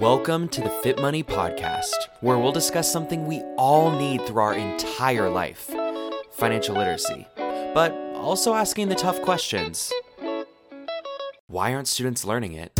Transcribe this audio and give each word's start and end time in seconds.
Welcome 0.00 0.48
to 0.50 0.60
the 0.60 0.70
Fit 0.84 1.00
Money 1.00 1.24
Podcast, 1.24 1.96
where 2.20 2.38
we'll 2.38 2.52
discuss 2.52 2.88
something 2.88 3.26
we 3.26 3.42
all 3.56 3.90
need 3.90 4.24
through 4.24 4.42
our 4.42 4.54
entire 4.54 5.28
life 5.28 5.72
financial 6.30 6.76
literacy, 6.76 7.26
but 7.36 7.90
also 8.14 8.54
asking 8.54 8.90
the 8.90 8.94
tough 8.94 9.20
questions. 9.22 9.92
Why 11.48 11.74
aren't 11.74 11.88
students 11.88 12.24
learning 12.24 12.52
it? 12.52 12.72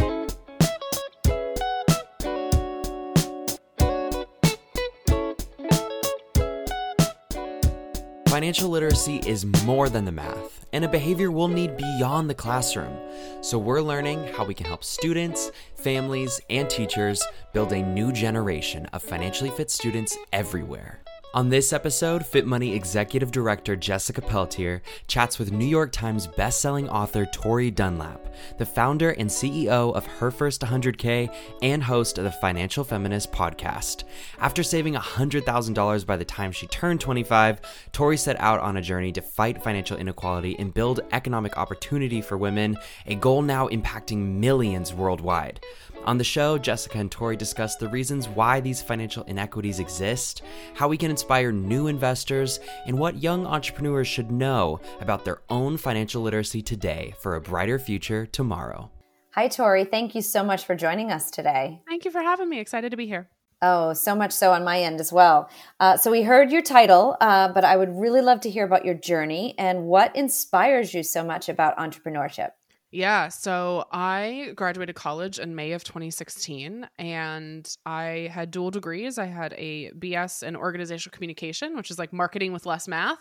Financial 8.29 8.68
literacy 8.68 9.16
is 9.26 9.44
more 9.64 9.89
than 9.89 10.04
the 10.04 10.12
math, 10.12 10.57
and 10.73 10.85
a 10.85 10.89
behavior 10.89 11.30
we'll 11.30 11.48
need 11.48 11.77
beyond 11.77 12.29
the 12.29 12.35
classroom. 12.35 12.96
So, 13.41 13.59
we're 13.59 13.82
learning 13.82 14.26
how 14.35 14.45
we 14.45 14.54
can 14.54 14.67
help 14.67 14.85
students, 14.85 15.50
families, 15.75 16.40
and 16.50 16.68
teachers 16.68 17.22
build 17.53 17.72
a 17.72 17.82
new 17.82 18.13
generation 18.13 18.86
of 18.86 19.03
financially 19.03 19.50
fit 19.50 19.71
students 19.71 20.17
everywhere. 20.32 21.03
On 21.35 21.50
this 21.50 21.75
episode, 21.75 22.25
Fit 22.25 22.46
Money 22.46 22.75
Executive 22.75 23.31
Director 23.31 23.77
Jessica 23.77 24.23
Pelletier 24.23 24.81
chats 25.09 25.39
with 25.39 25.53
New 25.53 25.67
York 25.67 25.93
Times 25.93 26.27
bestselling 26.27 26.89
author 26.89 27.27
Tori 27.27 27.71
Dunlap, 27.71 28.35
the 28.57 28.64
founder 28.64 29.11
and 29.11 29.29
CEO 29.29 29.95
of 29.95 30.07
Her 30.07 30.31
First 30.31 30.63
100K 30.63 31.31
and 31.61 31.82
host 31.82 32.17
of 32.17 32.25
the 32.25 32.33
Financial 32.33 32.83
Feminist 32.83 33.31
podcast. 33.31 34.05
After 34.39 34.62
saving 34.62 34.95
$100,000 34.95 36.06
by 36.06 36.17
the 36.17 36.25
time 36.25 36.51
she 36.51 36.67
turned 36.69 37.03
25, 37.03 37.61
Tori 37.92 38.17
set 38.17 38.41
out 38.41 38.61
on 38.61 38.79
a 38.79 38.83
journey 38.83 39.12
to 39.12 39.20
fight 39.20 39.62
financial 39.62 39.98
inequality 39.98 40.59
and 40.59 40.73
build 40.73 41.01
economic 41.12 41.59
opportunity 41.59 42.23
for 42.23 42.39
women, 42.39 42.79
a 43.06 43.15
goal 43.15 43.42
now 43.42 43.69
impacting 43.69 44.39
millions 44.39 44.95
worldwide. 44.95 45.61
On 46.05 46.17
the 46.17 46.25
show, 46.25 46.56
Jessica 46.56 46.98
and 46.98 47.11
Tori 47.11 47.36
discuss 47.36 47.77
the 47.77 47.89
reasons 47.89 48.28
why 48.28 48.61
these 48.61 48.81
financial 48.81 49.25
inequities 49.25 49.78
exist, 49.78 50.42
how 50.75 50.89
we 50.89 50.97
can 50.97 51.11
inspire 51.11 51.53
new 51.53 51.86
investors, 51.86 52.61
and 52.86 52.98
what 52.98 53.23
young 53.23 53.47
entrepreneurs 53.47 54.08
should 54.08 54.31
know 54.31 54.81
about 55.00 55.25
their 55.25 55.42
own 55.50 55.77
financial 55.77 56.23
literacy 56.23 56.62
today 56.62 57.14
for 57.20 57.34
a 57.34 57.41
brighter 57.41 57.78
future 57.78 58.25
tomorrow. 58.25 58.91
Hi, 59.33 59.48
Tori. 59.48 59.84
Thank 59.84 60.14
you 60.14 60.23
so 60.23 60.42
much 60.42 60.64
for 60.64 60.75
joining 60.75 61.12
us 61.12 61.31
today. 61.31 61.83
Thank 61.86 62.05
you 62.05 62.11
for 62.11 62.23
having 62.23 62.48
me. 62.48 62.58
Excited 62.58 62.91
to 62.91 62.97
be 62.97 63.06
here. 63.06 63.28
Oh, 63.61 63.92
so 63.92 64.14
much 64.14 64.33
so 64.33 64.53
on 64.53 64.64
my 64.64 64.80
end 64.80 65.01
as 65.01 65.12
well. 65.12 65.51
Uh, 65.80 65.97
so, 65.97 66.11
we 66.11 66.23
heard 66.23 66.51
your 66.51 66.62
title, 66.62 67.17
uh, 67.20 67.53
but 67.53 67.64
I 67.64 67.77
would 67.77 67.95
really 67.98 68.20
love 68.20 68.41
to 68.42 68.51
hear 68.51 68.64
about 68.64 68.84
your 68.84 68.95
journey 68.95 69.55
and 69.58 69.84
what 69.84 70.14
inspires 70.17 70.95
you 70.95 71.03
so 71.03 71.25
much 71.25 71.48
about 71.48 71.77
entrepreneurship. 71.77 72.51
Yeah, 72.91 73.28
so 73.28 73.84
I 73.92 74.53
graduated 74.56 74.94
college 74.94 75.39
in 75.39 75.55
May 75.55 75.72
of 75.72 75.84
2016 75.84 76.89
and 76.98 77.77
I 77.84 78.30
had 78.33 78.50
dual 78.50 78.70
degrees. 78.70 79.19
I 79.19 79.27
had 79.27 79.53
a 79.58 79.91
BS 79.91 80.42
in 80.42 80.56
organizational 80.56 81.14
communication, 81.14 81.77
which 81.77 81.91
is 81.91 81.98
like 81.98 82.14
marketing 82.14 82.55
with 82.55 82.64
less 82.64 82.89
math, 82.89 83.19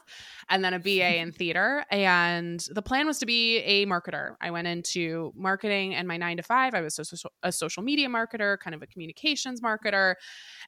and 0.49 0.63
then 0.63 0.73
a 0.73 0.79
BA 0.79 1.17
in 1.17 1.31
theater. 1.37 1.83
And 1.91 2.65
the 2.71 2.81
plan 2.81 3.07
was 3.07 3.19
to 3.19 3.25
be 3.25 3.57
a 3.57 3.85
marketer. 3.85 4.35
I 4.39 4.51
went 4.51 4.67
into 4.67 5.33
marketing 5.35 5.95
and 5.95 6.07
my 6.07 6.15
nine 6.15 6.37
to 6.37 6.43
five, 6.43 6.73
I 6.73 6.79
was 6.79 6.97
a 7.43 7.51
social 7.51 7.83
media 7.83 8.07
marketer, 8.07 8.57
kind 8.59 8.73
of 8.73 8.81
a 8.81 8.87
communications 8.87 9.59
marketer. 9.59 10.15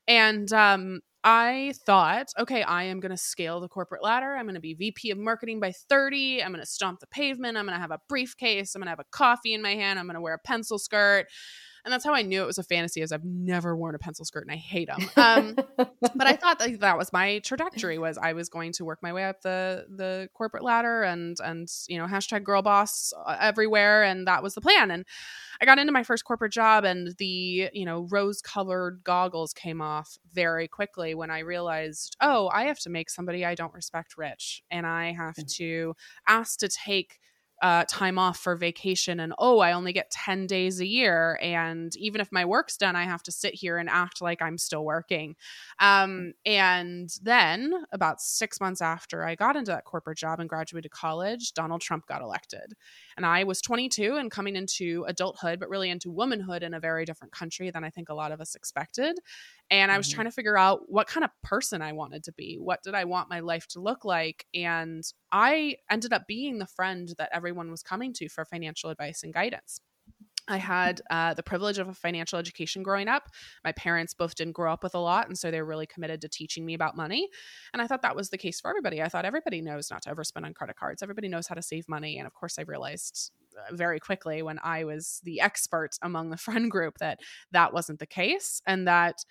And 0.10 0.52
um, 0.52 1.00
I 1.24 1.74
thought, 1.86 2.28
okay, 2.40 2.64
I 2.64 2.84
am 2.84 3.00
going 3.00 3.12
to 3.12 3.18
scale 3.18 3.60
the 3.60 3.68
corporate 3.68 4.04
ladder. 4.04 4.36
I'm 4.36 4.46
going 4.46 4.56
to 4.56 4.62
be 4.62 4.74
VP 4.74 5.12
of 5.12 5.18
marketing 5.18 5.60
by 5.60 5.74
30. 5.74 6.42
I'm 6.42 6.52
going 6.52 6.62
to 6.62 6.66
stomp 6.66 7.02
the 7.02 7.08
pavement. 7.08 7.58
I'm 7.58 7.66
going 7.66 7.76
to 7.76 7.82
have 7.82 7.92
a 7.92 8.00
briefcase. 8.08 8.74
I'm 8.74 8.80
going 8.80 8.88
to 8.88 8.92
have 8.92 9.00
a 9.00 9.06
coffee 9.12 9.54
in 9.54 9.62
my 9.62 9.76
hand. 9.76 10.00
I'm 10.00 10.06
going 10.06 10.16
to 10.16 10.22
wear 10.22 10.36
a 10.36 10.40
pencil 10.40 10.80
skirt 10.80 11.28
and 11.90 11.94
that's 11.96 12.06
how 12.06 12.14
I 12.14 12.22
knew 12.22 12.44
it 12.44 12.46
was 12.46 12.60
a 12.60 12.64
fantasy. 12.64 13.02
As 13.02 13.12
I've 13.12 13.26
never 13.26 13.76
worn 13.76 13.96
a 13.96 13.98
pencil 13.98 14.24
skirt 14.24 14.46
and 14.46 14.52
I 14.52 14.58
hate 14.58 14.90
them. 14.90 15.10
Um, 15.18 15.56
but 15.78 16.28
I 16.28 16.34
thought 16.34 16.60
that, 16.60 16.82
that 16.82 17.00
was 17.00 17.12
my 17.12 17.40
trajectory 17.40 17.98
was 17.98 18.16
I 18.20 18.34
was 18.34 18.48
going 18.48 18.74
to 18.74 18.86
work 18.86 19.00
my 19.02 19.12
way 19.12 19.24
up 19.24 19.42
the 19.42 19.88
the 19.90 20.30
corporate 20.36 20.64
ladder 20.64 21.02
and 21.02 21.36
and 21.44 21.68
you 21.88 21.98
know 21.98 22.06
hashtag 22.06 22.44
girl 22.44 22.62
boss 22.62 23.12
uh, 23.26 23.38
everywhere, 23.40 24.04
and 24.04 24.28
that 24.28 24.44
was 24.44 24.54
the 24.54 24.62
plan. 24.62 24.92
And 24.92 25.04
I 25.60 25.66
got 25.66 25.80
into 25.80 25.92
my 25.92 26.04
first 26.04 26.26
corporate 26.26 26.52
job, 26.52 26.84
and 26.84 27.16
the 27.18 27.72
you 27.74 27.86
know 27.86 28.08
rose 28.12 28.40
colored 28.40 29.02
goggles 29.04 29.52
came 29.52 29.82
off 29.82 30.20
very 30.32 30.68
quickly 30.68 31.16
when 31.16 31.32
I 31.32 31.40
realized, 31.40 32.16
oh, 32.22 32.50
I 32.54 32.66
have 32.66 32.80
to 32.82 32.92
make 32.92 33.10
somebody 33.10 33.44
I 33.44 33.56
don't 33.56 33.74
respect 33.74 34.16
rich, 34.16 34.62
and 34.70 34.86
I 34.86 35.14
have 35.14 35.38
mm. 35.38 35.56
to 35.56 35.96
ask 36.28 36.60
to 36.60 36.70
take 36.70 37.18
uh, 37.62 37.84
time 37.88 38.18
off 38.18 38.38
for 38.38 38.56
vacation 38.56 39.20
and 39.20 39.34
oh 39.38 39.60
i 39.60 39.74
only 39.74 39.92
get 39.92 40.10
10 40.12 40.48
days 40.48 40.80
a 40.80 40.86
year 40.86 41.38
and 41.42 41.96
even 41.98 42.22
if 42.22 42.32
my 42.32 42.46
work's 42.46 42.78
done 42.78 42.96
i 42.96 43.04
have 43.04 43.22
to 43.24 43.32
sit 43.32 43.54
here 43.54 43.78
and 43.78 43.90
act 43.90 44.22
like 44.22 44.42
i'm 44.42 44.58
still 44.58 44.86
working. 44.86 45.36
Um, 45.80 46.34
and 46.46 47.10
then 47.22 47.74
about 47.92 48.22
six 48.22 48.60
months 48.62 48.82
after 48.82 49.26
i 49.26 49.36
got 49.36 49.56
into 49.56 49.72
that 49.72 49.86
corporate 49.86 50.18
job 50.18 50.40
and 50.40 50.50
graduated 50.50 50.92
college 50.92 51.54
donald 51.54 51.82
trump 51.82 52.08
got 52.08 52.22
elected. 52.22 52.74
And 53.18 53.26
i 53.26 53.44
was 53.44 53.62
22 53.62 54.16
and 54.16 54.32
coming 54.32 54.56
into 54.56 55.06
adulthood 55.08 55.60
but 55.60 55.70
really 55.70 55.90
into 55.90 56.12
womanhood 56.12 56.64
in 56.64 56.74
a 56.74 56.80
very 56.80 57.06
different 57.06 57.34
country 57.34 57.72
than 57.72 57.84
i 57.84 57.90
think 57.90 58.10
a 58.10 58.14
lot 58.14 58.32
of 58.32 58.40
us 58.40 58.56
expected 58.56 59.18
and 59.72 59.92
I 59.92 59.98
was 59.98 60.08
mm-hmm. 60.08 60.16
trying 60.16 60.28
to 60.28 60.32
figure 60.32 60.58
out 60.58 60.82
what 60.88 61.08
kind 61.08 61.24
of 61.24 61.30
person 61.44 61.82
I 61.82 61.94
wanted 61.94 62.24
to 62.26 62.34
be. 62.34 62.58
What 62.60 62.82
did 62.84 62.96
I 62.96 63.06
want 63.06 63.30
my 63.30 63.40
life 63.40 63.68
to 63.70 63.80
look 63.80 64.04
like? 64.04 64.46
And 64.54 65.04
I 65.32 65.76
ended 65.90 66.14
up 66.14 66.28
being 66.28 66.58
the 66.58 66.66
friend 66.66 67.14
that 67.18 67.30
everyone 67.32 67.70
was 67.70 67.84
coming 67.84 68.14
to 68.14 68.30
for 68.30 68.46
financial 68.46 68.90
advice 68.90 69.24
and 69.24 69.34
guidance. 69.34 69.82
I 70.50 70.58
had 70.58 71.02
uh, 71.12 71.36
the 71.36 71.44
privilege 71.44 71.78
of 71.78 71.88
a 71.88 71.94
financial 71.94 72.40
education 72.40 72.82
growing 72.82 73.08
up. 73.08 73.30
My 73.64 73.72
parents 73.72 74.16
both 74.16 74.34
didn't 74.34 74.54
grow 74.54 74.74
up 74.74 74.82
with 74.82 74.96
a 74.96 75.00
lot, 75.00 75.28
and 75.28 75.38
so 75.38 75.52
they 75.52 75.62
were 75.62 75.68
really 75.68 75.86
committed 75.86 76.22
to 76.22 76.30
teaching 76.30 76.66
me 76.66 76.74
about 76.74 76.98
money. 76.98 77.30
And 77.72 77.82
I 77.82 77.88
thought 77.88 78.02
that 78.02 78.16
was 78.16 78.32
the 78.32 78.38
case 78.38 78.60
for 78.60 78.70
everybody. 78.70 79.02
I 79.02 79.10
thought 79.10 79.26
everybody 79.26 79.62
knows 79.62 79.92
not 79.92 80.02
to 80.04 80.10
overspend 80.14 80.46
on 80.46 80.56
credit 80.56 80.76
cards. 80.76 81.04
Everybody 81.04 81.28
knows 81.28 81.48
how 81.48 81.54
to 81.54 81.62
save 81.62 81.88
money. 81.88 82.18
And 82.18 82.26
of 82.26 82.34
course, 82.34 82.58
I 82.58 82.64
realized 82.64 83.32
very 83.72 84.00
quickly 84.00 84.42
when 84.42 84.60
I 84.64 84.84
was 84.84 85.20
the 85.24 85.42
expert 85.42 85.92
among 86.02 86.30
the 86.30 86.38
friend 86.46 86.70
group 86.70 86.98
that 87.00 87.20
that 87.52 87.74
wasn't 87.74 88.00
the 88.00 88.06
case, 88.06 88.62
and 88.66 88.88
that 88.88 89.24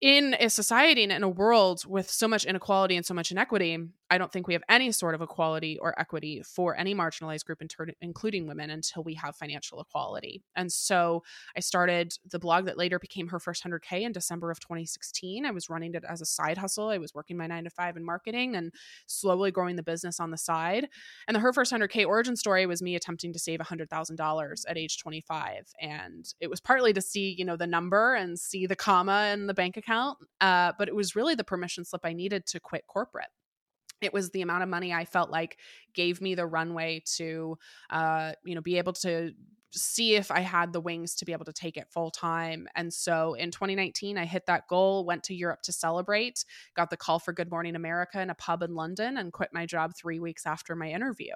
in 0.00 0.34
a 0.40 0.48
society 0.48 1.02
and 1.02 1.12
in 1.12 1.22
a 1.22 1.28
world 1.28 1.82
with 1.86 2.10
so 2.10 2.26
much 2.26 2.44
inequality 2.44 2.96
and 2.96 3.04
so 3.04 3.14
much 3.14 3.30
inequity, 3.30 3.78
I 4.10 4.18
don't 4.18 4.32
think 4.32 4.48
we 4.48 4.54
have 4.54 4.62
any 4.68 4.90
sort 4.90 5.14
of 5.14 5.22
equality 5.22 5.78
or 5.78 5.98
equity 5.98 6.42
for 6.42 6.76
any 6.76 6.94
marginalized 6.94 7.44
group, 7.44 7.62
inter- 7.62 7.94
including 8.00 8.46
women, 8.46 8.70
until 8.70 9.04
we 9.04 9.14
have 9.14 9.36
financial 9.36 9.80
equality. 9.80 10.42
And 10.56 10.70
so 10.72 11.22
I 11.56 11.60
started 11.60 12.14
the 12.28 12.40
blog 12.40 12.66
that 12.66 12.76
later 12.76 12.98
became 12.98 13.28
Her 13.28 13.38
First 13.38 13.64
100K 13.64 14.02
in 14.02 14.12
December 14.12 14.50
of 14.50 14.58
2016. 14.58 15.46
I 15.46 15.52
was 15.52 15.70
running 15.70 15.94
it 15.94 16.04
as 16.08 16.20
a 16.20 16.26
side 16.26 16.58
hustle. 16.58 16.88
I 16.88 16.98
was 16.98 17.14
working 17.14 17.36
my 17.36 17.46
nine 17.46 17.64
to 17.64 17.70
five 17.70 17.96
in 17.96 18.04
marketing 18.04 18.56
and 18.56 18.72
slowly 19.06 19.52
growing 19.52 19.76
the 19.76 19.82
business 19.82 20.18
on 20.18 20.32
the 20.32 20.38
side. 20.38 20.88
And 21.28 21.34
the 21.36 21.40
Her 21.40 21.52
First 21.52 21.72
100K 21.72 22.04
origin 22.04 22.34
story 22.34 22.66
was 22.66 22.82
me 22.82 22.96
attempting 22.96 23.32
to 23.32 23.38
save 23.38 23.60
$100,000 23.60 24.64
at 24.68 24.78
age 24.78 24.98
25. 24.98 25.72
And 25.80 26.26
it 26.40 26.50
was 26.50 26.60
partly 26.60 26.92
to 26.94 27.00
see, 27.00 27.34
you 27.38 27.44
know, 27.44 27.56
the 27.56 27.66
number 27.66 28.14
and 28.14 28.38
see 28.38 28.66
the 28.66 28.76
comma 28.76 29.30
in 29.32 29.46
the 29.46 29.54
bank 29.54 29.76
account. 29.76 30.18
Uh, 30.40 30.72
but 30.78 30.88
it 30.88 30.96
was 30.96 31.14
really 31.14 31.36
the 31.36 31.44
permission 31.44 31.84
slip 31.84 32.02
I 32.04 32.12
needed 32.12 32.46
to 32.46 32.58
quit 32.58 32.86
corporate 32.88 33.28
it 34.00 34.12
was 34.12 34.30
the 34.30 34.42
amount 34.42 34.62
of 34.62 34.68
money 34.68 34.92
I 34.92 35.04
felt 35.04 35.30
like 35.30 35.58
gave 35.94 36.20
me 36.20 36.34
the 36.34 36.46
runway 36.46 37.02
to, 37.16 37.58
uh, 37.90 38.32
you 38.44 38.54
know, 38.54 38.60
be 38.60 38.78
able 38.78 38.92
to 38.94 39.32
see 39.72 40.14
if 40.14 40.30
I 40.30 40.40
had 40.40 40.72
the 40.72 40.80
wings 40.80 41.14
to 41.16 41.24
be 41.24 41.32
able 41.32 41.44
to 41.44 41.52
take 41.52 41.76
it 41.76 41.88
full 41.90 42.10
time. 42.10 42.66
And 42.74 42.92
so 42.92 43.34
in 43.34 43.50
2019, 43.50 44.18
I 44.18 44.24
hit 44.24 44.46
that 44.46 44.66
goal, 44.68 45.04
went 45.04 45.24
to 45.24 45.34
Europe 45.34 45.62
to 45.62 45.72
celebrate, 45.72 46.44
got 46.74 46.90
the 46.90 46.96
call 46.96 47.18
for 47.18 47.32
Good 47.32 47.50
Morning 47.50 47.76
America 47.76 48.20
in 48.20 48.30
a 48.30 48.34
pub 48.34 48.62
in 48.62 48.74
London, 48.74 49.16
and 49.16 49.32
quit 49.32 49.50
my 49.52 49.66
job 49.66 49.92
three 49.96 50.20
weeks 50.20 50.46
after 50.46 50.74
my 50.74 50.90
interview. 50.90 51.32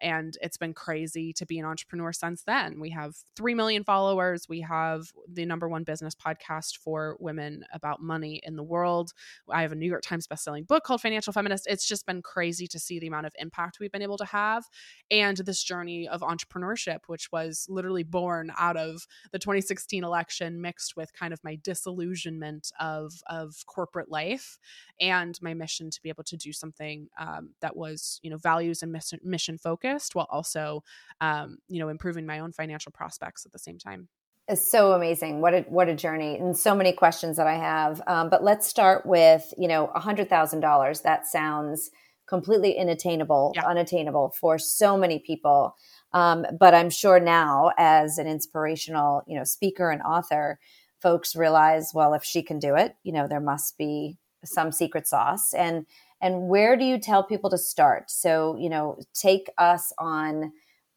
And 0.00 0.36
it's 0.40 0.56
been 0.56 0.74
crazy 0.74 1.32
to 1.34 1.46
be 1.46 1.58
an 1.58 1.66
entrepreneur 1.66 2.12
since 2.12 2.42
then. 2.42 2.80
We 2.80 2.90
have 2.90 3.14
3 3.36 3.54
million 3.54 3.84
followers. 3.84 4.48
We 4.48 4.62
have 4.62 5.12
the 5.28 5.44
number 5.44 5.68
one 5.68 5.84
business 5.84 6.14
podcast 6.14 6.78
for 6.78 7.16
women 7.20 7.64
about 7.72 8.02
money 8.02 8.40
in 8.44 8.56
the 8.56 8.62
world. 8.62 9.12
I 9.50 9.62
have 9.62 9.72
a 9.72 9.76
New 9.76 9.88
York 9.88 10.02
Times 10.02 10.26
bestselling 10.26 10.66
book 10.66 10.84
called 10.84 11.00
Financial 11.00 11.32
Feminist. 11.32 11.66
It's 11.66 11.86
just 11.86 12.06
been 12.06 12.22
crazy 12.22 12.66
to 12.68 12.78
see 12.78 12.98
the 12.98 13.06
amount 13.06 13.26
of 13.26 13.34
impact 13.38 13.78
we've 13.80 13.92
been 13.92 14.02
able 14.02 14.18
to 14.18 14.24
have 14.24 14.64
and 15.10 15.36
this 15.36 15.62
journey 15.62 16.08
of 16.08 16.22
entrepreneurship, 16.22 17.00
which 17.06 17.30
was 17.30 17.66
literally 17.74 18.02
born 18.02 18.52
out 18.58 18.76
of 18.76 19.06
the 19.32 19.38
2016 19.38 20.04
election 20.04 20.60
mixed 20.60 20.96
with 20.96 21.12
kind 21.12 21.32
of 21.32 21.42
my 21.44 21.58
disillusionment 21.62 22.72
of 22.80 23.12
of 23.26 23.54
corporate 23.66 24.10
life 24.10 24.58
and 25.00 25.38
my 25.42 25.54
mission 25.54 25.90
to 25.90 26.00
be 26.02 26.08
able 26.08 26.24
to 26.24 26.36
do 26.36 26.52
something 26.52 27.08
um, 27.18 27.50
that 27.60 27.76
was 27.76 28.20
you 28.22 28.30
know 28.30 28.36
values 28.38 28.82
and 28.82 28.92
mission, 28.92 29.18
mission 29.22 29.58
focused 29.58 30.14
while 30.14 30.28
also 30.30 30.82
um, 31.20 31.58
you 31.68 31.78
know 31.78 31.88
improving 31.88 32.26
my 32.26 32.38
own 32.38 32.52
financial 32.52 32.92
prospects 32.92 33.44
at 33.44 33.52
the 33.52 33.58
same 33.58 33.78
time. 33.78 34.08
It's 34.46 34.70
so 34.70 34.92
amazing. 34.92 35.40
What 35.40 35.54
a 35.54 35.60
what 35.62 35.88
a 35.88 35.94
journey 35.94 36.36
and 36.36 36.56
so 36.56 36.74
many 36.74 36.92
questions 36.92 37.36
that 37.38 37.46
i 37.46 37.54
have 37.54 38.02
um, 38.06 38.28
but 38.28 38.44
let's 38.44 38.66
start 38.66 39.06
with 39.06 39.52
you 39.56 39.68
know 39.68 39.90
$100000 39.96 41.02
that 41.02 41.26
sounds 41.26 41.90
completely 42.26 42.78
unattainable 42.78 43.52
yeah. 43.54 43.66
unattainable 43.66 44.34
for 44.38 44.58
so 44.58 44.96
many 44.96 45.18
people 45.18 45.74
um, 46.14 46.46
but 46.58 46.74
I'm 46.74 46.90
sure 46.90 47.20
now, 47.20 47.72
as 47.76 48.18
an 48.18 48.26
inspirational, 48.26 49.22
you 49.26 49.36
know, 49.36 49.44
speaker 49.44 49.90
and 49.90 50.00
author, 50.00 50.58
folks 51.02 51.36
realize, 51.36 51.90
well, 51.92 52.14
if 52.14 52.24
she 52.24 52.42
can 52.42 52.58
do 52.58 52.76
it, 52.76 52.96
you 53.02 53.12
know, 53.12 53.26
there 53.28 53.40
must 53.40 53.76
be 53.76 54.16
some 54.44 54.72
secret 54.72 55.06
sauce. 55.06 55.52
And 55.52 55.86
and 56.20 56.48
where 56.48 56.76
do 56.76 56.84
you 56.84 56.98
tell 56.98 57.22
people 57.24 57.50
to 57.50 57.58
start? 57.58 58.10
So, 58.10 58.56
you 58.56 58.70
know, 58.70 58.98
take 59.12 59.50
us 59.58 59.92
on 59.98 60.52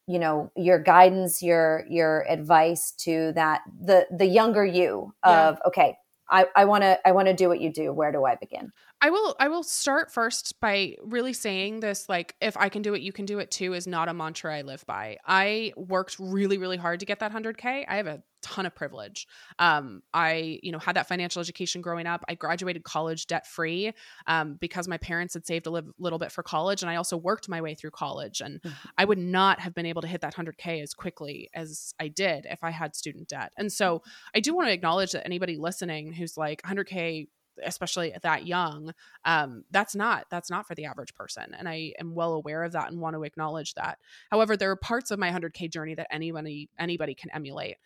you 0.09 0.19
know 0.19 0.49
your 0.55 0.79
guidance 0.79 1.43
your 1.43 1.83
your 1.89 2.25
advice 2.29 2.91
to 2.91 3.33
that 3.33 3.59
the 3.83 4.07
the 4.09 4.25
younger 4.25 4.65
you 4.65 5.13
of 5.23 5.55
yeah. 5.55 5.67
okay 5.67 5.97
I 6.29 6.65
want 6.65 6.83
to 6.83 6.99
I 7.07 7.11
want 7.11 7.27
to 7.27 7.33
do 7.33 7.47
what 7.47 7.61
you 7.61 7.71
do. 7.71 7.93
Where 7.93 8.11
do 8.11 8.25
I 8.25 8.35
begin? 8.35 8.71
I 8.99 9.11
will 9.11 9.35
I 9.39 9.47
will 9.47 9.63
start 9.63 10.11
first 10.11 10.59
by 10.59 10.95
really 11.03 11.33
saying 11.33 11.81
this 11.81 12.09
like 12.09 12.35
if 12.41 12.57
I 12.57 12.69
can 12.69 12.81
do 12.81 12.95
it 12.95 13.01
you 13.01 13.13
can 13.13 13.25
do 13.25 13.38
it 13.39 13.51
too 13.51 13.73
is 13.73 13.85
not 13.85 14.09
a 14.09 14.13
mantra 14.13 14.57
I 14.57 14.61
live 14.63 14.85
by. 14.88 15.17
I 15.25 15.73
worked 15.75 16.17
really 16.19 16.57
really 16.57 16.77
hard 16.77 17.01
to 17.01 17.05
get 17.05 17.19
that 17.19 17.31
100k. 17.31 17.85
I 17.88 17.95
have 17.97 18.07
a 18.07 18.23
ton 18.41 18.65
of 18.65 18.73
privilege. 18.73 19.27
Um 19.59 20.01
I 20.15 20.59
you 20.63 20.71
know 20.71 20.79
had 20.79 20.95
that 20.95 21.07
financial 21.07 21.39
education 21.39 21.81
growing 21.81 22.07
up. 22.07 22.25
I 22.27 22.33
graduated 22.33 22.83
college 22.83 23.27
debt 23.27 23.45
free 23.45 23.94
um 24.25 24.57
because 24.59 24.88
my 24.88 24.97
parents 24.97 25.35
had 25.35 25.45
saved 25.45 25.67
a 25.67 25.69
li- 25.69 25.81
little 25.99 26.19
bit 26.19 26.31
for 26.31 26.41
college 26.41 26.81
and 26.81 26.89
I 26.89 26.95
also 26.95 27.17
worked 27.17 27.47
my 27.47 27.61
way 27.61 27.75
through 27.75 27.91
college 27.91 28.41
and 28.41 28.59
mm-hmm. 28.61 28.88
I 28.97 29.05
would 29.05 29.19
not 29.19 29.59
have 29.59 29.75
been 29.75 29.85
able 29.85 30.01
to 30.01 30.07
hit 30.07 30.21
that 30.21 30.35
100k 30.35 30.81
as 30.81 30.95
quickly 30.95 31.49
as 31.53 31.94
I 31.99 32.07
did 32.07 32.47
if 32.49 32.63
I 32.63 32.71
had 32.71 32.95
student 32.95 33.27
debt. 33.27 33.51
And 33.57 33.71
so 33.71 34.01
I 34.33 34.39
do 34.39 34.55
want 34.55 34.69
to 34.69 34.73
acknowledge 34.73 35.11
that 35.11 35.25
anybody 35.25 35.55
listening 35.57 36.13
who's 36.13 36.35
like 36.35 36.63
100k 36.63 37.27
especially 37.63 38.13
that 38.21 38.45
young 38.45 38.94
um, 39.25 39.63
that's 39.71 39.95
not 39.95 40.25
that's 40.30 40.50
not 40.50 40.68
for 40.68 40.75
the 40.75 40.86
average 40.86 41.13
person 41.13 41.56
and 41.57 41.68
i 41.68 41.92
am 42.00 42.13
well 42.13 42.33
aware 42.33 42.63
of 42.63 42.71
that 42.71 42.92
and 42.92 43.00
want 43.00 43.15
to 43.15 43.24
acknowledge 43.24 43.74
that 43.74 43.98
however 44.31 44.56
there 44.57 44.71
are 44.71 44.75
parts 44.75 45.12
of 45.12 45.19
my 45.19 45.31
100k 45.31 45.71
journey 45.71 45.95
that 45.95 46.07
anybody 46.12 46.69
anybody 46.80 47.13
can 47.13 47.30
emulate 47.31 47.77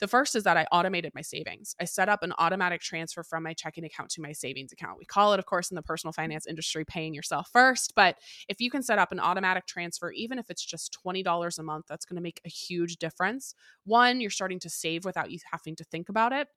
the 0.00 0.08
first 0.08 0.36
is 0.36 0.44
that 0.44 0.56
I 0.56 0.64
automated 0.70 1.12
my 1.14 1.22
savings. 1.22 1.74
I 1.80 1.84
set 1.84 2.08
up 2.08 2.22
an 2.22 2.32
automatic 2.38 2.80
transfer 2.80 3.24
from 3.24 3.42
my 3.42 3.52
checking 3.52 3.84
account 3.84 4.10
to 4.10 4.22
my 4.22 4.32
savings 4.32 4.72
account. 4.72 4.98
We 4.98 5.04
call 5.04 5.32
it, 5.32 5.38
of 5.38 5.46
course, 5.46 5.70
in 5.70 5.74
the 5.74 5.82
personal 5.82 6.12
finance 6.12 6.46
industry, 6.46 6.84
paying 6.84 7.14
yourself 7.14 7.48
first. 7.52 7.94
But 7.96 8.16
if 8.48 8.60
you 8.60 8.70
can 8.70 8.82
set 8.82 8.98
up 8.98 9.10
an 9.12 9.20
automatic 9.20 9.66
transfer, 9.66 10.12
even 10.12 10.38
if 10.38 10.50
it's 10.50 10.64
just 10.64 10.96
$20 11.04 11.58
a 11.58 11.62
month, 11.62 11.86
that's 11.88 12.04
going 12.04 12.16
to 12.16 12.22
make 12.22 12.40
a 12.44 12.48
huge 12.48 12.96
difference. 12.96 13.54
One, 13.84 14.20
you're 14.20 14.30
starting 14.30 14.60
to 14.60 14.70
save 14.70 15.04
without 15.04 15.30
you 15.30 15.38
having 15.50 15.74
to 15.76 15.84
think 15.84 16.08
about 16.08 16.32
it. 16.32 16.48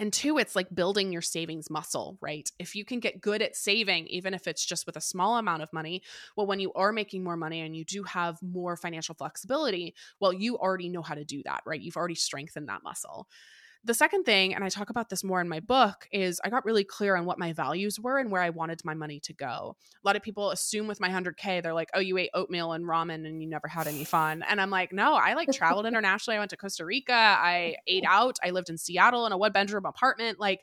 And 0.00 0.14
two, 0.14 0.38
it's 0.38 0.56
like 0.56 0.74
building 0.74 1.12
your 1.12 1.20
savings 1.20 1.68
muscle, 1.68 2.16
right? 2.22 2.50
If 2.58 2.74
you 2.74 2.86
can 2.86 3.00
get 3.00 3.20
good 3.20 3.42
at 3.42 3.54
saving, 3.54 4.06
even 4.06 4.32
if 4.32 4.46
it's 4.46 4.64
just 4.64 4.86
with 4.86 4.96
a 4.96 5.00
small 5.00 5.36
amount 5.36 5.62
of 5.62 5.70
money, 5.74 6.02
well, 6.36 6.46
when 6.46 6.58
you 6.58 6.72
are 6.72 6.90
making 6.90 7.22
more 7.22 7.36
money 7.36 7.60
and 7.60 7.76
you 7.76 7.84
do 7.84 8.02
have 8.04 8.42
more 8.42 8.78
financial 8.78 9.14
flexibility, 9.14 9.94
well, 10.18 10.32
you 10.32 10.56
already 10.56 10.88
know 10.88 11.02
how 11.02 11.14
to 11.14 11.24
do 11.26 11.42
that, 11.44 11.60
right? 11.66 11.82
You've 11.82 11.98
already 11.98 12.14
strengthened 12.14 12.70
that 12.70 12.82
muscle. 12.82 13.28
The 13.82 13.94
second 13.94 14.24
thing, 14.24 14.54
and 14.54 14.62
I 14.62 14.68
talk 14.68 14.90
about 14.90 15.08
this 15.08 15.24
more 15.24 15.40
in 15.40 15.48
my 15.48 15.60
book, 15.60 16.06
is 16.12 16.38
I 16.44 16.50
got 16.50 16.66
really 16.66 16.84
clear 16.84 17.16
on 17.16 17.24
what 17.24 17.38
my 17.38 17.54
values 17.54 17.98
were 17.98 18.18
and 18.18 18.30
where 18.30 18.42
I 18.42 18.50
wanted 18.50 18.84
my 18.84 18.92
money 18.92 19.20
to 19.20 19.32
go. 19.32 19.76
A 20.04 20.06
lot 20.06 20.16
of 20.16 20.22
people 20.22 20.50
assume 20.50 20.86
with 20.86 21.00
my 21.00 21.08
100K, 21.08 21.62
they're 21.62 21.72
like, 21.72 21.88
oh, 21.94 22.00
you 22.00 22.18
ate 22.18 22.28
oatmeal 22.34 22.72
and 22.72 22.84
ramen 22.84 23.26
and 23.26 23.42
you 23.42 23.48
never 23.48 23.68
had 23.68 23.86
any 23.86 24.04
fun. 24.04 24.44
And 24.46 24.60
I'm 24.60 24.68
like, 24.68 24.92
no, 24.92 25.14
I 25.14 25.32
like 25.32 25.50
traveled 25.50 25.86
internationally. 25.86 26.36
I 26.36 26.40
went 26.40 26.50
to 26.50 26.58
Costa 26.58 26.84
Rica. 26.84 27.14
I 27.14 27.76
ate 27.86 28.04
out. 28.06 28.36
I 28.44 28.50
lived 28.50 28.68
in 28.68 28.76
Seattle 28.76 29.24
in 29.24 29.32
a 29.32 29.38
one 29.38 29.52
bedroom 29.52 29.86
apartment. 29.86 30.38
Like, 30.38 30.60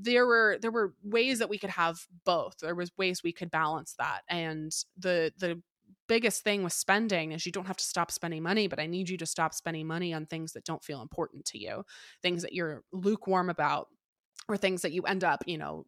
there 0.00 0.26
were 0.26 0.58
there 0.60 0.70
were 0.70 0.94
ways 1.02 1.40
that 1.40 1.48
we 1.48 1.58
could 1.58 1.70
have 1.70 2.06
both 2.24 2.56
there 2.58 2.76
was 2.76 2.96
ways 2.96 3.22
we 3.24 3.32
could 3.32 3.50
balance 3.50 3.96
that 3.98 4.20
and 4.28 4.72
the 4.96 5.32
the 5.38 5.60
biggest 6.08 6.42
thing 6.42 6.62
with 6.64 6.72
spending 6.72 7.32
is 7.32 7.46
you 7.46 7.52
don't 7.52 7.66
have 7.66 7.76
to 7.76 7.84
stop 7.84 8.10
spending 8.10 8.42
money, 8.42 8.66
but 8.66 8.80
I 8.80 8.86
need 8.86 9.08
you 9.08 9.16
to 9.18 9.26
stop 9.26 9.54
spending 9.54 9.86
money 9.86 10.12
on 10.12 10.26
things 10.26 10.52
that 10.52 10.64
don't 10.64 10.82
feel 10.82 11.02
important 11.02 11.44
to 11.46 11.58
you, 11.58 11.84
things 12.22 12.42
that 12.42 12.52
you're 12.52 12.82
lukewarm 12.92 13.50
about, 13.50 13.88
or 14.48 14.56
things 14.56 14.82
that 14.82 14.92
you 14.92 15.02
end 15.02 15.24
up, 15.24 15.42
you 15.46 15.58
know, 15.58 15.84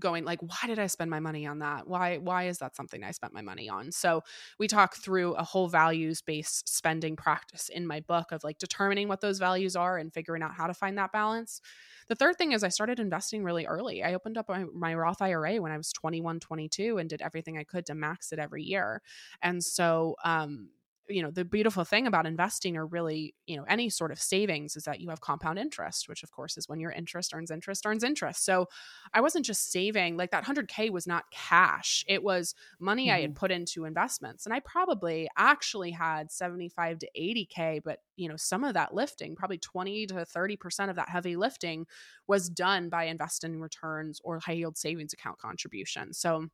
going 0.00 0.24
like 0.24 0.40
why 0.40 0.66
did 0.66 0.78
i 0.78 0.86
spend 0.86 1.10
my 1.10 1.20
money 1.20 1.46
on 1.46 1.60
that 1.60 1.86
why 1.86 2.18
why 2.18 2.44
is 2.44 2.58
that 2.58 2.74
something 2.74 3.04
i 3.04 3.10
spent 3.10 3.32
my 3.32 3.42
money 3.42 3.68
on 3.68 3.92
so 3.92 4.22
we 4.58 4.66
talk 4.66 4.96
through 4.96 5.34
a 5.34 5.42
whole 5.42 5.68
values 5.68 6.20
based 6.20 6.68
spending 6.68 7.16
practice 7.16 7.68
in 7.68 7.86
my 7.86 8.00
book 8.00 8.32
of 8.32 8.42
like 8.42 8.58
determining 8.58 9.08
what 9.08 9.20
those 9.20 9.38
values 9.38 9.76
are 9.76 9.98
and 9.98 10.12
figuring 10.12 10.42
out 10.42 10.54
how 10.54 10.66
to 10.66 10.74
find 10.74 10.98
that 10.98 11.12
balance 11.12 11.60
the 12.08 12.14
third 12.14 12.36
thing 12.36 12.52
is 12.52 12.62
I 12.62 12.68
started 12.68 13.00
investing 13.00 13.44
really 13.44 13.66
early. 13.66 14.02
I 14.02 14.14
opened 14.14 14.36
up 14.36 14.48
my, 14.48 14.64
my 14.74 14.94
Roth 14.94 15.22
IRA 15.22 15.56
when 15.56 15.72
I 15.72 15.76
was 15.76 15.92
21, 15.92 16.40
22 16.40 16.98
and 16.98 17.08
did 17.08 17.22
everything 17.22 17.56
I 17.56 17.64
could 17.64 17.86
to 17.86 17.94
max 17.94 18.32
it 18.32 18.38
every 18.38 18.62
year. 18.62 19.00
And 19.42 19.62
so, 19.62 20.16
um, 20.24 20.68
you 21.08 21.22
know 21.22 21.30
the 21.30 21.44
beautiful 21.44 21.84
thing 21.84 22.06
about 22.06 22.26
investing 22.26 22.76
or 22.76 22.86
really 22.86 23.34
you 23.46 23.56
know 23.56 23.64
any 23.68 23.90
sort 23.90 24.10
of 24.10 24.18
savings 24.20 24.76
is 24.76 24.84
that 24.84 25.00
you 25.00 25.10
have 25.10 25.20
compound 25.20 25.58
interest 25.58 26.08
which 26.08 26.22
of 26.22 26.30
course 26.30 26.56
is 26.56 26.68
when 26.68 26.80
your 26.80 26.90
interest 26.90 27.32
earns 27.34 27.50
interest 27.50 27.84
earns 27.86 28.02
interest 28.02 28.44
so 28.44 28.66
i 29.12 29.20
wasn't 29.20 29.44
just 29.44 29.70
saving 29.70 30.16
like 30.16 30.30
that 30.30 30.44
100k 30.44 30.90
was 30.90 31.06
not 31.06 31.24
cash 31.30 32.04
it 32.08 32.22
was 32.22 32.54
money 32.80 33.06
mm-hmm. 33.06 33.16
i 33.16 33.20
had 33.20 33.30
mm-hmm. 33.30 33.38
put 33.38 33.50
into 33.50 33.84
investments 33.84 34.46
and 34.46 34.54
i 34.54 34.60
probably 34.60 35.28
actually 35.36 35.90
had 35.90 36.30
75 36.30 37.00
to 37.00 37.08
80k 37.18 37.80
but 37.84 37.98
you 38.16 38.28
know 38.28 38.36
some 38.36 38.64
of 38.64 38.74
that 38.74 38.94
lifting 38.94 39.36
probably 39.36 39.58
20 39.58 40.06
to 40.06 40.14
30% 40.14 40.90
of 40.90 40.96
that 40.96 41.08
heavy 41.08 41.36
lifting 41.36 41.86
was 42.26 42.48
done 42.48 42.88
by 42.88 43.04
investing 43.04 43.60
returns 43.60 44.20
or 44.24 44.38
high 44.38 44.52
yield 44.52 44.76
savings 44.76 45.12
account 45.12 45.38
contributions 45.38 46.18
so 46.18 46.48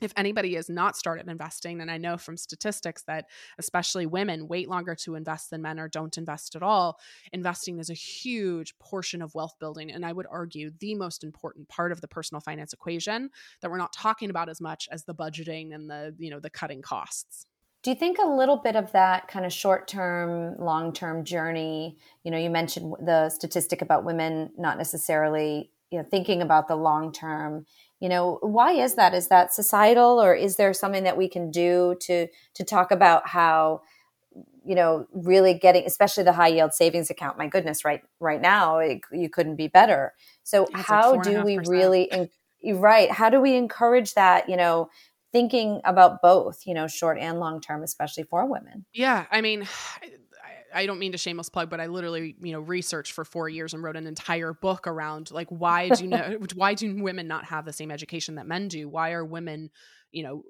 if 0.00 0.12
anybody 0.16 0.54
has 0.54 0.68
not 0.68 0.96
started 0.96 1.28
investing, 1.28 1.80
and 1.80 1.90
I 1.90 1.98
know 1.98 2.16
from 2.16 2.36
statistics 2.36 3.02
that 3.04 3.26
especially 3.58 4.06
women 4.06 4.48
wait 4.48 4.68
longer 4.68 4.94
to 4.96 5.14
invest 5.14 5.50
than 5.50 5.62
men 5.62 5.78
or 5.78 5.88
don't 5.88 6.16
invest 6.18 6.56
at 6.56 6.62
all, 6.62 6.98
investing 7.32 7.78
is 7.78 7.90
a 7.90 7.94
huge 7.94 8.76
portion 8.78 9.22
of 9.22 9.34
wealth 9.34 9.54
building. 9.58 9.90
And 9.90 10.04
I 10.04 10.12
would 10.12 10.26
argue 10.30 10.70
the 10.78 10.94
most 10.94 11.24
important 11.24 11.68
part 11.68 11.92
of 11.92 12.00
the 12.00 12.08
personal 12.08 12.40
finance 12.40 12.72
equation 12.72 13.30
that 13.60 13.70
we're 13.70 13.78
not 13.78 13.92
talking 13.92 14.30
about 14.30 14.48
as 14.48 14.60
much 14.60 14.88
as 14.90 15.04
the 15.04 15.14
budgeting 15.14 15.74
and 15.74 15.88
the, 15.88 16.14
you 16.18 16.30
know, 16.30 16.40
the 16.40 16.50
cutting 16.50 16.82
costs. 16.82 17.46
Do 17.84 17.90
you 17.90 17.96
think 17.96 18.16
a 18.18 18.26
little 18.26 18.56
bit 18.56 18.76
of 18.76 18.92
that 18.92 19.28
kind 19.28 19.44
of 19.44 19.52
short 19.52 19.86
term, 19.86 20.56
long 20.58 20.94
term 20.94 21.22
journey? 21.22 21.98
You 22.22 22.30
know, 22.30 22.38
you 22.38 22.48
mentioned 22.48 22.94
the 23.04 23.28
statistic 23.28 23.82
about 23.82 24.04
women 24.06 24.50
not 24.56 24.78
necessarily, 24.78 25.70
you 25.94 26.00
know, 26.00 26.08
thinking 26.10 26.42
about 26.42 26.66
the 26.66 26.74
long 26.74 27.12
term 27.12 27.64
you 28.00 28.10
know 28.10 28.38
why 28.42 28.72
is 28.72 28.96
that? 28.96 29.14
Is 29.14 29.28
that 29.28 29.54
societal 29.54 30.20
or 30.20 30.34
is 30.34 30.56
there 30.56 30.74
something 30.74 31.04
that 31.04 31.16
we 31.16 31.26
can 31.26 31.50
do 31.50 31.96
to 32.00 32.26
to 32.52 32.64
talk 32.64 32.90
about 32.90 33.26
how 33.26 33.80
you 34.62 34.74
know 34.74 35.06
really 35.12 35.54
getting 35.54 35.86
especially 35.86 36.24
the 36.24 36.32
high 36.32 36.48
yield 36.48 36.74
savings 36.74 37.08
account 37.08 37.38
my 37.38 37.46
goodness 37.46 37.82
right 37.82 38.02
right 38.20 38.42
now 38.42 38.78
it, 38.78 39.00
you 39.10 39.30
couldn't 39.30 39.56
be 39.56 39.68
better. 39.68 40.12
So 40.42 40.64
it's 40.64 40.82
how 40.82 41.12
like 41.12 41.22
do 41.22 41.42
we 41.44 41.58
really 41.58 42.10
right 42.74 43.10
how 43.10 43.30
do 43.30 43.40
we 43.40 43.56
encourage 43.56 44.12
that 44.14 44.50
you 44.50 44.56
know 44.58 44.90
thinking 45.32 45.80
about 45.84 46.20
both 46.20 46.66
you 46.66 46.74
know 46.74 46.86
short 46.86 47.18
and 47.18 47.40
long 47.40 47.58
term 47.58 47.82
especially 47.82 48.24
for 48.24 48.44
women? 48.44 48.84
Yeah 48.92 49.24
i 49.30 49.40
mean 49.40 49.66
I 50.74 50.86
don't 50.86 50.98
mean 50.98 51.12
to 51.12 51.18
shameless 51.18 51.48
plug, 51.48 51.70
but 51.70 51.80
I 51.80 51.86
literally, 51.86 52.34
you 52.42 52.52
know, 52.52 52.60
researched 52.60 53.12
for 53.12 53.24
four 53.24 53.48
years 53.48 53.74
and 53.74 53.82
wrote 53.82 53.96
an 53.96 54.06
entire 54.06 54.52
book 54.52 54.86
around 54.86 55.30
like 55.30 55.48
why 55.48 55.88
do 55.88 56.02
you 56.02 56.10
know 56.10 56.38
why 56.54 56.74
do 56.74 57.02
women 57.02 57.28
not 57.28 57.44
have 57.44 57.64
the 57.64 57.72
same 57.72 57.90
education 57.90 58.34
that 58.36 58.46
men 58.46 58.68
do? 58.68 58.88
Why 58.88 59.12
are 59.12 59.24
women, 59.24 59.70
you 60.10 60.22
know, 60.22 60.42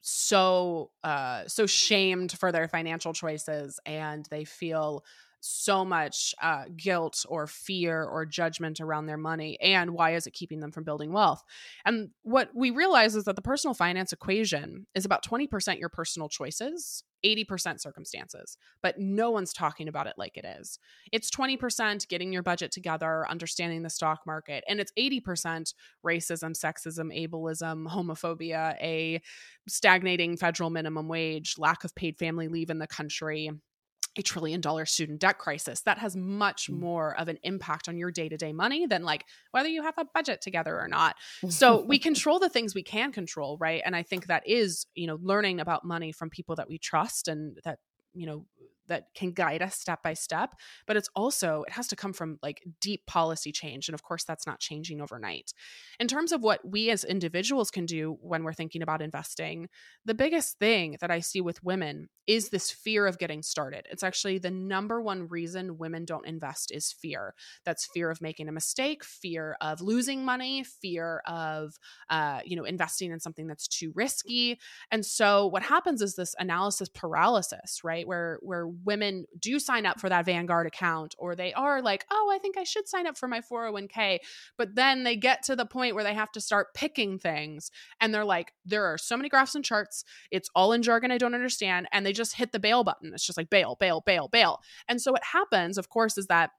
so 0.00 0.90
uh 1.02 1.42
so 1.48 1.66
shamed 1.66 2.30
for 2.30 2.52
their 2.52 2.68
financial 2.68 3.12
choices 3.12 3.80
and 3.84 4.26
they 4.30 4.44
feel 4.44 5.04
so 5.40 5.84
much 5.84 6.34
uh, 6.42 6.64
guilt 6.76 7.24
or 7.28 7.46
fear 7.46 8.02
or 8.04 8.24
judgment 8.24 8.80
around 8.80 9.06
their 9.06 9.16
money 9.16 9.58
and 9.60 9.92
why 9.92 10.14
is 10.14 10.26
it 10.26 10.32
keeping 10.32 10.60
them 10.60 10.72
from 10.72 10.84
building 10.84 11.12
wealth 11.12 11.42
and 11.84 12.10
what 12.22 12.50
we 12.54 12.70
realize 12.70 13.14
is 13.14 13.24
that 13.24 13.36
the 13.36 13.42
personal 13.42 13.74
finance 13.74 14.12
equation 14.12 14.86
is 14.94 15.04
about 15.04 15.24
20% 15.24 15.78
your 15.78 15.88
personal 15.88 16.28
choices 16.28 17.04
80% 17.26 17.80
circumstances 17.80 18.56
but 18.82 18.98
no 18.98 19.30
one's 19.30 19.52
talking 19.52 19.88
about 19.88 20.06
it 20.06 20.14
like 20.16 20.36
it 20.36 20.44
is. 20.44 20.78
It's 21.10 21.30
20% 21.30 22.08
getting 22.08 22.32
your 22.32 22.42
budget 22.42 22.70
together 22.70 23.26
understanding 23.28 23.82
the 23.82 23.90
stock 23.90 24.20
market 24.26 24.62
and 24.68 24.80
it's 24.80 24.92
80% 24.98 25.74
racism 26.04 26.56
sexism 26.56 27.28
ableism 27.28 27.88
homophobia 27.88 28.74
a 28.80 29.20
stagnating 29.68 30.36
federal 30.36 30.70
minimum 30.70 31.08
wage 31.08 31.56
lack 31.58 31.84
of 31.84 31.94
paid 31.94 32.16
family 32.18 32.48
leave 32.48 32.70
in 32.70 32.78
the 32.78 32.86
country 32.86 33.50
a 34.16 34.22
trillion 34.22 34.60
dollar 34.60 34.86
student 34.86 35.20
debt 35.20 35.38
crisis. 35.38 35.82
That 35.82 35.98
has 35.98 36.16
much 36.16 36.70
mm. 36.70 36.78
more 36.78 37.18
of 37.18 37.28
an 37.28 37.38
impact 37.42 37.88
on 37.88 37.96
your 37.96 38.10
day-to-day 38.10 38.52
money 38.52 38.86
than 38.86 39.02
like 39.02 39.24
whether 39.50 39.68
you 39.68 39.82
have 39.82 39.94
a 39.98 40.06
budget 40.14 40.40
together 40.40 40.78
or 40.78 40.88
not. 40.88 41.16
So 41.48 41.84
we 41.86 41.98
control 41.98 42.38
the 42.38 42.48
things 42.48 42.74
we 42.74 42.82
can 42.82 43.12
control 43.12 43.56
right? 43.58 43.82
And 43.84 43.94
i 43.94 44.02
think 44.02 44.26
that 44.26 44.42
is 44.46 44.86
you 44.94 45.06
know 45.06 45.18
learning 45.22 45.60
about 45.60 45.84
money 45.84 46.12
from 46.12 46.30
people 46.30 46.56
that 46.56 46.68
we 46.68 46.78
trust 46.78 47.28
and 47.28 47.58
that 47.64 47.78
you 48.14 48.26
know 48.26 48.46
that 48.88 49.08
can 49.14 49.32
guide 49.32 49.62
us 49.62 49.76
step 49.76 50.02
by 50.02 50.14
step 50.14 50.54
but 50.86 50.96
it's 50.96 51.08
also 51.14 51.64
it 51.66 51.72
has 51.72 51.86
to 51.86 51.96
come 51.96 52.12
from 52.12 52.38
like 52.42 52.62
deep 52.80 53.06
policy 53.06 53.52
change 53.52 53.88
and 53.88 53.94
of 53.94 54.02
course 54.02 54.24
that's 54.24 54.46
not 54.46 54.60
changing 54.60 55.00
overnight. 55.00 55.52
In 56.00 56.08
terms 56.08 56.32
of 56.32 56.42
what 56.42 56.66
we 56.68 56.90
as 56.90 57.04
individuals 57.04 57.70
can 57.70 57.86
do 57.86 58.18
when 58.20 58.44
we're 58.44 58.52
thinking 58.52 58.82
about 58.82 59.02
investing 59.02 59.68
the 60.04 60.14
biggest 60.14 60.58
thing 60.58 60.96
that 61.00 61.10
i 61.10 61.20
see 61.20 61.40
with 61.40 61.62
women 61.62 62.08
is 62.26 62.48
this 62.48 62.70
fear 62.70 63.06
of 63.06 63.18
getting 63.18 63.42
started. 63.42 63.86
It's 63.90 64.02
actually 64.02 64.38
the 64.38 64.50
number 64.50 65.00
one 65.00 65.28
reason 65.28 65.78
women 65.78 66.04
don't 66.04 66.26
invest 66.26 66.72
is 66.72 66.92
fear. 66.92 67.34
That's 67.64 67.86
fear 67.86 68.10
of 68.10 68.20
making 68.20 68.48
a 68.48 68.52
mistake 68.52 69.04
fear 69.04 69.56
of 69.60 69.80
losing 69.80 70.24
money 70.24 70.64
fear 70.64 71.22
of 71.26 71.78
uh, 72.10 72.40
you 72.44 72.56
know 72.56 72.64
investing 72.64 73.12
in 73.12 73.20
something 73.20 73.46
that's 73.46 73.68
too 73.68 73.92
risky. 73.94 74.58
And 74.90 75.04
so 75.04 75.46
what 75.46 75.62
happens 75.62 76.02
is 76.02 76.14
this 76.14 76.34
analysis 76.38 76.88
paralysis 76.88 77.80
right 77.84 78.06
where 78.06 78.38
where 78.42 78.66
women 78.84 79.26
do 79.38 79.58
sign 79.58 79.86
up 79.86 80.00
for 80.00 80.08
that 80.08 80.24
Vanguard 80.24 80.66
account 80.66 81.14
or 81.18 81.34
they 81.34 81.52
are 81.54 81.82
like, 81.82 82.04
oh, 82.10 82.30
I 82.32 82.38
think 82.38 82.56
I 82.56 82.64
should 82.64 82.88
sign 82.88 83.06
up 83.06 83.16
for 83.16 83.28
my 83.28 83.40
401k. 83.40 84.18
But 84.56 84.74
then 84.74 85.04
they 85.04 85.16
get 85.16 85.42
to 85.44 85.56
the 85.56 85.66
point 85.66 85.94
where 85.94 86.04
they 86.04 86.14
have 86.14 86.32
to 86.32 86.40
start 86.40 86.74
picking 86.74 87.18
things 87.18 87.70
and 88.00 88.12
they're 88.12 88.24
like, 88.24 88.52
there 88.64 88.84
are 88.86 88.98
so 88.98 89.16
many 89.16 89.28
graphs 89.28 89.54
and 89.54 89.64
charts. 89.64 90.04
It's 90.30 90.50
all 90.54 90.72
in 90.72 90.82
jargon 90.82 91.10
I 91.10 91.18
don't 91.18 91.34
understand. 91.34 91.88
And 91.92 92.04
they 92.04 92.12
just 92.12 92.36
hit 92.36 92.52
the 92.52 92.58
bail 92.58 92.84
button. 92.84 93.12
It's 93.14 93.26
just 93.26 93.38
like 93.38 93.50
bail, 93.50 93.76
bail, 93.78 94.02
bail, 94.04 94.28
bail. 94.28 94.60
And 94.88 95.00
so 95.00 95.12
what 95.12 95.24
happens, 95.24 95.78
of 95.78 95.88
course, 95.88 96.18
is 96.18 96.26
that 96.26 96.50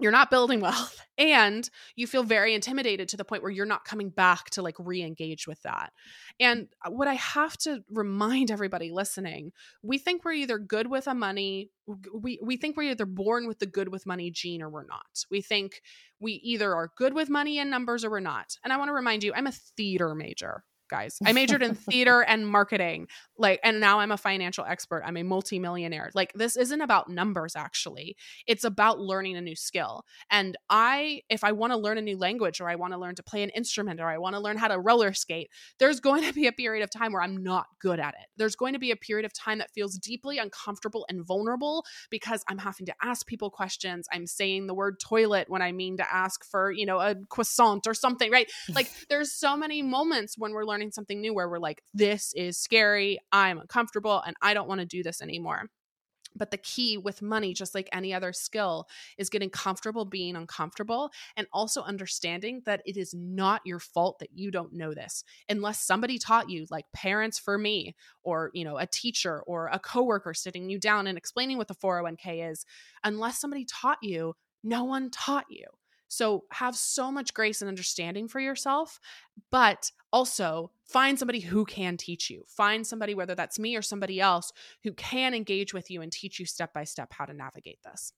you're 0.00 0.12
not 0.12 0.30
building 0.30 0.60
wealth 0.60 1.00
and 1.18 1.68
you 1.94 2.06
feel 2.06 2.22
very 2.22 2.54
intimidated 2.54 3.08
to 3.08 3.16
the 3.16 3.24
point 3.24 3.42
where 3.42 3.52
you're 3.52 3.66
not 3.66 3.84
coming 3.84 4.10
back 4.10 4.50
to 4.50 4.62
like 4.62 4.74
re-engage 4.78 5.46
with 5.46 5.62
that. 5.62 5.92
And 6.40 6.68
uh, 6.84 6.90
what 6.90 7.08
i 7.08 7.14
have 7.14 7.56
to 7.58 7.82
remind 7.90 8.50
everybody 8.50 8.90
listening 8.90 9.52
we 9.82 9.98
think 9.98 10.24
we're 10.24 10.32
either 10.32 10.58
good 10.58 10.88
with 10.88 11.06
a 11.06 11.14
money 11.14 11.70
we, 12.14 12.38
we 12.42 12.56
think 12.56 12.76
we're 12.76 12.90
either 12.90 13.06
born 13.06 13.46
with 13.46 13.58
the 13.58 13.66
good 13.66 13.88
with 13.88 14.06
money 14.06 14.30
gene 14.30 14.62
or 14.62 14.70
we're 14.70 14.86
not. 14.86 15.24
We 15.30 15.42
think 15.42 15.82
we 16.18 16.32
either 16.32 16.74
are 16.74 16.90
good 16.96 17.12
with 17.12 17.28
money 17.28 17.58
and 17.58 17.70
numbers 17.70 18.04
or 18.04 18.10
we're 18.10 18.20
not. 18.20 18.56
And 18.64 18.72
i 18.72 18.76
want 18.76 18.88
to 18.88 18.94
remind 18.94 19.22
you 19.22 19.32
i'm 19.34 19.46
a 19.46 19.52
theater 19.52 20.14
major 20.14 20.64
guys. 20.94 21.18
I 21.24 21.32
majored 21.32 21.62
in 21.62 21.74
theater 21.74 22.22
and 22.28 22.46
marketing. 22.46 23.08
Like 23.36 23.60
and 23.64 23.80
now 23.80 24.00
I'm 24.00 24.12
a 24.12 24.16
financial 24.16 24.64
expert. 24.64 25.02
I'm 25.04 25.16
a 25.16 25.22
multimillionaire. 25.22 26.10
Like 26.14 26.32
this 26.34 26.56
isn't 26.56 26.80
about 26.80 27.08
numbers 27.08 27.56
actually. 27.56 28.16
It's 28.46 28.64
about 28.64 29.00
learning 29.00 29.36
a 29.36 29.40
new 29.40 29.56
skill. 29.56 30.04
And 30.30 30.56
I 30.70 31.22
if 31.28 31.42
I 31.42 31.52
want 31.52 31.72
to 31.72 31.76
learn 31.76 31.98
a 31.98 32.02
new 32.02 32.16
language 32.16 32.60
or 32.60 32.68
I 32.68 32.76
want 32.76 32.92
to 32.92 32.98
learn 32.98 33.16
to 33.16 33.22
play 33.22 33.42
an 33.42 33.50
instrument 33.50 34.00
or 34.00 34.06
I 34.06 34.18
want 34.18 34.34
to 34.34 34.40
learn 34.40 34.56
how 34.56 34.68
to 34.68 34.78
roller 34.78 35.12
skate, 35.12 35.50
there's 35.78 36.00
going 36.00 36.22
to 36.24 36.32
be 36.32 36.46
a 36.46 36.52
period 36.52 36.84
of 36.84 36.90
time 36.90 37.12
where 37.12 37.22
I'm 37.22 37.42
not 37.42 37.66
good 37.80 37.98
at 37.98 38.14
it. 38.14 38.26
There's 38.36 38.56
going 38.56 38.74
to 38.74 38.78
be 38.78 38.92
a 38.92 38.96
period 38.96 39.24
of 39.24 39.32
time 39.32 39.58
that 39.58 39.70
feels 39.72 39.98
deeply 39.98 40.38
uncomfortable 40.38 41.04
and 41.08 41.24
vulnerable 41.26 41.84
because 42.10 42.44
I'm 42.48 42.58
having 42.58 42.86
to 42.86 42.94
ask 43.02 43.26
people 43.26 43.50
questions. 43.50 44.06
I'm 44.12 44.26
saying 44.26 44.66
the 44.66 44.74
word 44.74 45.00
toilet 45.00 45.48
when 45.48 45.62
I 45.62 45.72
mean 45.72 45.96
to 45.96 46.14
ask 46.14 46.44
for, 46.44 46.70
you 46.70 46.86
know, 46.86 47.00
a 47.00 47.16
croissant 47.28 47.86
or 47.86 47.94
something, 47.94 48.30
right? 48.30 48.50
Like 48.72 48.90
there's 49.08 49.32
so 49.32 49.56
many 49.56 49.82
moments 49.82 50.38
when 50.38 50.52
we're 50.52 50.64
learning 50.64 50.83
learning 50.84 50.92
something 50.92 51.20
new 51.20 51.32
where 51.32 51.48
we're 51.48 51.58
like, 51.58 51.82
this 51.94 52.34
is 52.34 52.58
scary, 52.58 53.18
I'm 53.32 53.58
uncomfortable, 53.58 54.22
and 54.26 54.36
I 54.42 54.52
don't 54.52 54.68
want 54.68 54.80
to 54.80 54.86
do 54.86 55.02
this 55.02 55.22
anymore. 55.22 55.70
But 56.36 56.50
the 56.50 56.58
key 56.58 56.98
with 56.98 57.22
money, 57.22 57.54
just 57.54 57.74
like 57.74 57.88
any 57.92 58.12
other 58.12 58.32
skill, 58.32 58.86
is 59.16 59.30
getting 59.30 59.50
comfortable 59.50 60.04
being 60.04 60.34
uncomfortable 60.36 61.10
and 61.36 61.46
also 61.52 61.82
understanding 61.82 62.62
that 62.66 62.82
it 62.84 62.96
is 62.96 63.14
not 63.14 63.62
your 63.64 63.78
fault 63.78 64.18
that 64.18 64.30
you 64.34 64.50
don't 64.50 64.72
know 64.72 64.92
this. 64.92 65.22
Unless 65.48 65.80
somebody 65.80 66.18
taught 66.18 66.50
you, 66.50 66.66
like 66.70 66.86
parents 66.92 67.38
for 67.38 67.56
me, 67.56 67.94
or 68.22 68.50
you 68.52 68.64
know, 68.64 68.76
a 68.78 68.86
teacher 68.86 69.42
or 69.46 69.68
a 69.72 69.78
coworker 69.78 70.34
sitting 70.34 70.68
you 70.68 70.78
down 70.78 71.06
and 71.06 71.16
explaining 71.16 71.56
what 71.56 71.68
the 71.68 71.74
401k 71.74 72.50
is, 72.50 72.66
unless 73.04 73.40
somebody 73.40 73.64
taught 73.64 73.98
you, 74.02 74.34
no 74.64 74.84
one 74.84 75.10
taught 75.10 75.46
you. 75.48 75.66
So 76.08 76.44
have 76.52 76.76
so 76.76 77.10
much 77.10 77.34
grace 77.34 77.62
and 77.62 77.68
understanding 77.68 78.28
for 78.28 78.40
yourself, 78.40 79.00
but 79.50 79.90
also 80.12 80.70
find 80.84 81.18
somebody 81.18 81.40
who 81.40 81.64
can 81.64 81.96
teach 81.96 82.30
you. 82.30 82.44
Find 82.46 82.86
somebody, 82.86 83.14
whether 83.14 83.34
that's 83.34 83.58
me 83.58 83.76
or 83.76 83.82
somebody 83.82 84.20
else, 84.20 84.52
who 84.82 84.92
can 84.92 85.34
engage 85.34 85.74
with 85.74 85.90
you 85.90 86.02
and 86.02 86.12
teach 86.12 86.38
you 86.38 86.46
step 86.46 86.72
by 86.72 86.84
step 86.84 87.12
how 87.12 87.24
to 87.24 87.34
navigate 87.34 87.82
this. 87.82 88.12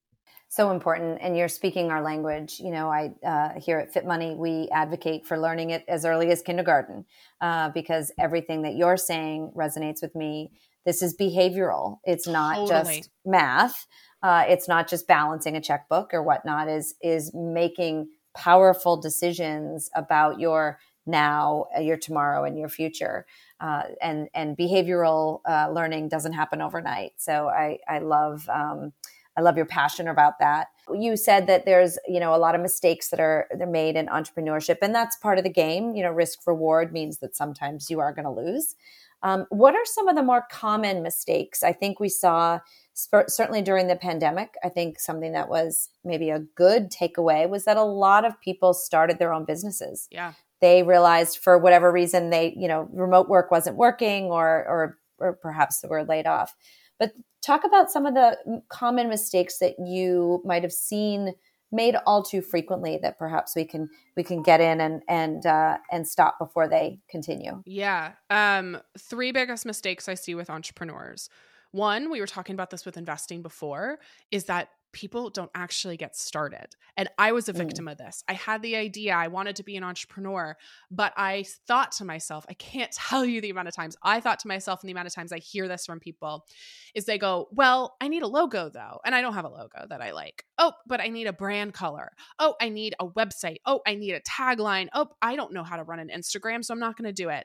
So 0.49 0.71
important. 0.71 1.19
And 1.21 1.37
you're 1.37 1.49
speaking 1.49 1.91
our 1.91 2.03
language. 2.03 2.61
You 2.61 2.71
know, 2.71 2.89
I 2.89 3.13
uh, 3.27 3.61
here 3.61 3.79
at 3.79 3.93
Fit 3.93 4.07
Money, 4.07 4.35
we 4.35 4.69
advocate 4.73 5.27
for 5.27 5.39
learning 5.39 5.71
it 5.71 5.85
as 5.89 6.05
early 6.05 6.31
as 6.31 6.41
kindergarten 6.43 7.05
uh, 7.41 7.71
because 7.71 8.13
everything 8.19 8.63
that 8.63 8.75
you're 8.77 8.97
saying 8.97 9.53
resonates 9.57 10.03
with 10.03 10.15
me. 10.15 10.53
This 10.85 11.03
is 11.03 11.17
behavioral. 11.17 11.99
It's 12.05 12.29
not 12.29 12.55
totally. 12.69 12.99
just 12.99 13.11
math. 13.25 13.87
Uh, 14.27 14.45
it's 14.49 14.67
not 14.67 14.89
just 14.89 15.07
balancing 15.07 15.55
a 15.57 15.61
checkbook 15.61 16.13
or 16.13 16.21
whatnot. 16.21 16.67
Is 16.67 16.97
is 17.01 17.33
making 17.33 18.09
powerful 18.35 18.97
decisions 19.01 19.89
about 19.95 20.41
your 20.41 20.81
now, 21.07 21.67
uh, 21.77 21.81
your 21.81 21.97
tomorrow, 21.97 22.43
and 22.43 22.59
your 22.59 22.69
future. 22.69 23.25
Uh, 23.61 23.83
and 24.03 24.29
and 24.35 24.57
behavioral 24.57 25.43
uh, 25.49 25.71
learning 25.71 26.09
doesn't 26.09 26.33
happen 26.33 26.61
overnight. 26.61 27.13
So 27.19 27.47
I 27.47 27.79
I 27.87 28.01
love 28.01 28.49
um, 28.49 28.93
I 29.37 29.43
love 29.43 29.57
your 29.57 29.65
passion 29.65 30.09
about 30.09 30.41
that. 30.41 30.71
You 30.93 31.17
said 31.17 31.47
that 31.47 31.65
there's 31.65 31.97
you 32.09 32.19
know 32.19 32.35
a 32.35 32.43
lot 32.47 32.57
of 32.57 32.61
mistakes 32.61 33.11
that 33.11 33.21
are 33.21 33.47
they're 33.57 33.69
made 33.69 33.95
in 33.95 34.07
entrepreneurship, 34.09 34.79
and 34.83 34.93
that's 34.93 35.15
part 35.15 35.39
of 35.39 35.45
the 35.45 35.51
game. 35.51 35.95
You 35.95 36.03
know, 36.03 36.11
risk 36.11 36.41
reward 36.49 36.93
means 36.93 37.19
that 37.19 37.37
sometimes 37.37 37.91
you 37.91 38.01
are 38.01 38.13
going 38.13 38.25
to 38.25 38.33
lose. 38.33 38.75
Um, 39.23 39.47
what 39.51 39.75
are 39.75 39.85
some 39.85 40.09
of 40.09 40.17
the 40.17 40.23
more 40.23 40.47
common 40.51 41.03
mistakes? 41.03 41.63
I 41.63 41.73
think 41.73 42.01
we 42.01 42.09
saw 42.09 42.59
certainly 42.97 43.63
during 43.63 43.89
the 43.89 43.97
pandemic. 43.97 44.55
I 44.65 44.69
think 44.69 44.99
something 44.99 45.33
that 45.33 45.49
was 45.49 45.91
maybe 46.05 46.31
a 46.31 46.41
good 46.41 46.91
takeaway 46.91 47.49
was 47.49 47.65
that 47.65 47.77
a 47.77 47.83
lot 47.83 48.25
of 48.25 48.41
people 48.41 48.75
started 48.75 49.19
their 49.19 49.33
own 49.33 49.45
businesses. 49.45 50.09
Yeah. 50.11 50.33
They 50.61 50.83
realized 50.83 51.39
for 51.39 51.59
whatever 51.59 51.93
reason 51.93 52.31
they, 52.31 52.55
you 52.57 52.67
know, 52.67 52.89
remote 52.93 53.29
work 53.29 53.51
wasn't 53.51 53.77
working 53.77 54.25
or 54.25 54.47
or 54.47 54.99
or 55.19 55.33
perhaps 55.35 55.81
they 55.81 55.89
were 55.89 56.05
laid 56.05 56.27
off. 56.27 56.55
But 56.99 57.13
talk 57.43 57.65
about 57.65 57.91
some 57.91 58.07
of 58.07 58.15
the 58.15 58.63
common 58.69 59.09
mistakes 59.09 59.59
that 59.59 59.75
you 59.79 60.41
might 60.45 60.63
have 60.63 60.73
seen 60.73 61.35
made 61.73 61.97
all 62.07 62.23
too 62.23 62.41
frequently 62.41 62.99
that 63.03 63.19
perhaps 63.19 63.55
we 63.55 63.65
can 63.65 63.91
we 64.17 64.23
can 64.23 64.43
get 64.43 64.61
in 64.61 64.81
and 64.81 65.03
and 65.09 65.45
uh, 65.45 65.77
and 65.91 66.07
stop 66.09 66.39
before 66.39 66.69
they 66.69 67.01
continue. 67.11 67.63
Yeah, 67.67 68.13
um, 68.31 68.81
three 68.99 69.33
biggest 69.33 69.67
mistakes 69.67 70.09
I 70.09 70.15
see 70.15 70.35
with 70.35 70.49
entrepreneurs. 70.49 71.29
One, 71.77 72.11
we 72.11 72.21
were 72.21 72.27
talking 72.27 72.55
about 72.55 72.71
this 72.71 72.87
with 72.87 72.97
investing 72.97 73.43
before, 73.43 73.99
is 74.31 74.45
that 74.45 74.71
people 74.97 75.29
don't 75.29 75.51
actually 75.55 75.99
get 75.99 76.17
started. 76.17 76.69
And 76.97 77.07
I 77.19 77.33
was 77.33 77.51
a 77.51 77.53
mm. 77.53 77.59
victim 77.59 77.85
mm. 77.85 77.93
of 77.93 77.99
this. 77.99 78.25
I 78.27 78.33
had 78.33 78.63
the 78.63 78.77
idea, 78.77 79.15
I 79.15 79.29
wanted 79.29 79.57
to 79.57 79.63
be 79.63 79.77
an 79.77 79.85
entrepreneur, 79.85 80.57
but 80.91 81.13
I 81.19 81.45
thought 81.69 81.93
to 81.93 82.07
myself, 82.07 82.47
I 82.49 82.55
can't 82.55 82.91
tell 82.93 83.27
you 83.27 83.43
the 83.43 83.51
amount 83.51 83.69
of 83.69 83.75
times 83.75 83.95
I 84.03 84.21
thought 84.21 84.39
to 84.41 84.49
myself 84.49 84.81
and 84.81 84.89
the 84.89 84.93
amount 84.93 85.09
of 85.09 85.15
times 85.15 85.33
I 85.33 85.39
hear 85.39 85.69
this 85.69 85.85
from 85.85 86.01
people 86.01 86.47
is 86.95 87.05
they 87.05 87.19
go, 87.19 87.49
Well, 87.53 87.95
I 88.01 88.09
need 88.09 88.23
a 88.23 88.27
logo 88.27 88.71
though. 88.71 89.01
And 89.05 89.15
I 89.15 89.21
don't 89.21 89.35
have 89.35 89.45
a 89.45 89.51
logo 89.51 89.85
that 89.91 90.01
I 90.01 90.13
like. 90.13 90.47
Oh, 90.57 90.73
but 90.87 91.03
I 91.03 91.09
need 91.09 91.27
a 91.27 91.33
brand 91.35 91.75
color. 91.75 92.13
Oh, 92.39 92.55
I 92.59 92.71
need 92.71 92.95
a 92.99 93.07
website. 93.07 93.57
Oh, 93.67 93.83
I 93.87 93.97
need 93.97 94.13
a 94.13 94.21
tagline. 94.21 94.89
Oh, 94.95 95.09
I 95.21 95.37
don't 95.37 95.53
know 95.53 95.63
how 95.63 95.77
to 95.77 95.85
run 95.85 95.99
an 95.99 96.09
Instagram, 96.09 96.65
so 96.65 96.73
I'm 96.73 96.81
not 96.81 96.97
going 96.97 97.07
to 97.07 97.23
do 97.23 97.29
it. 97.29 97.45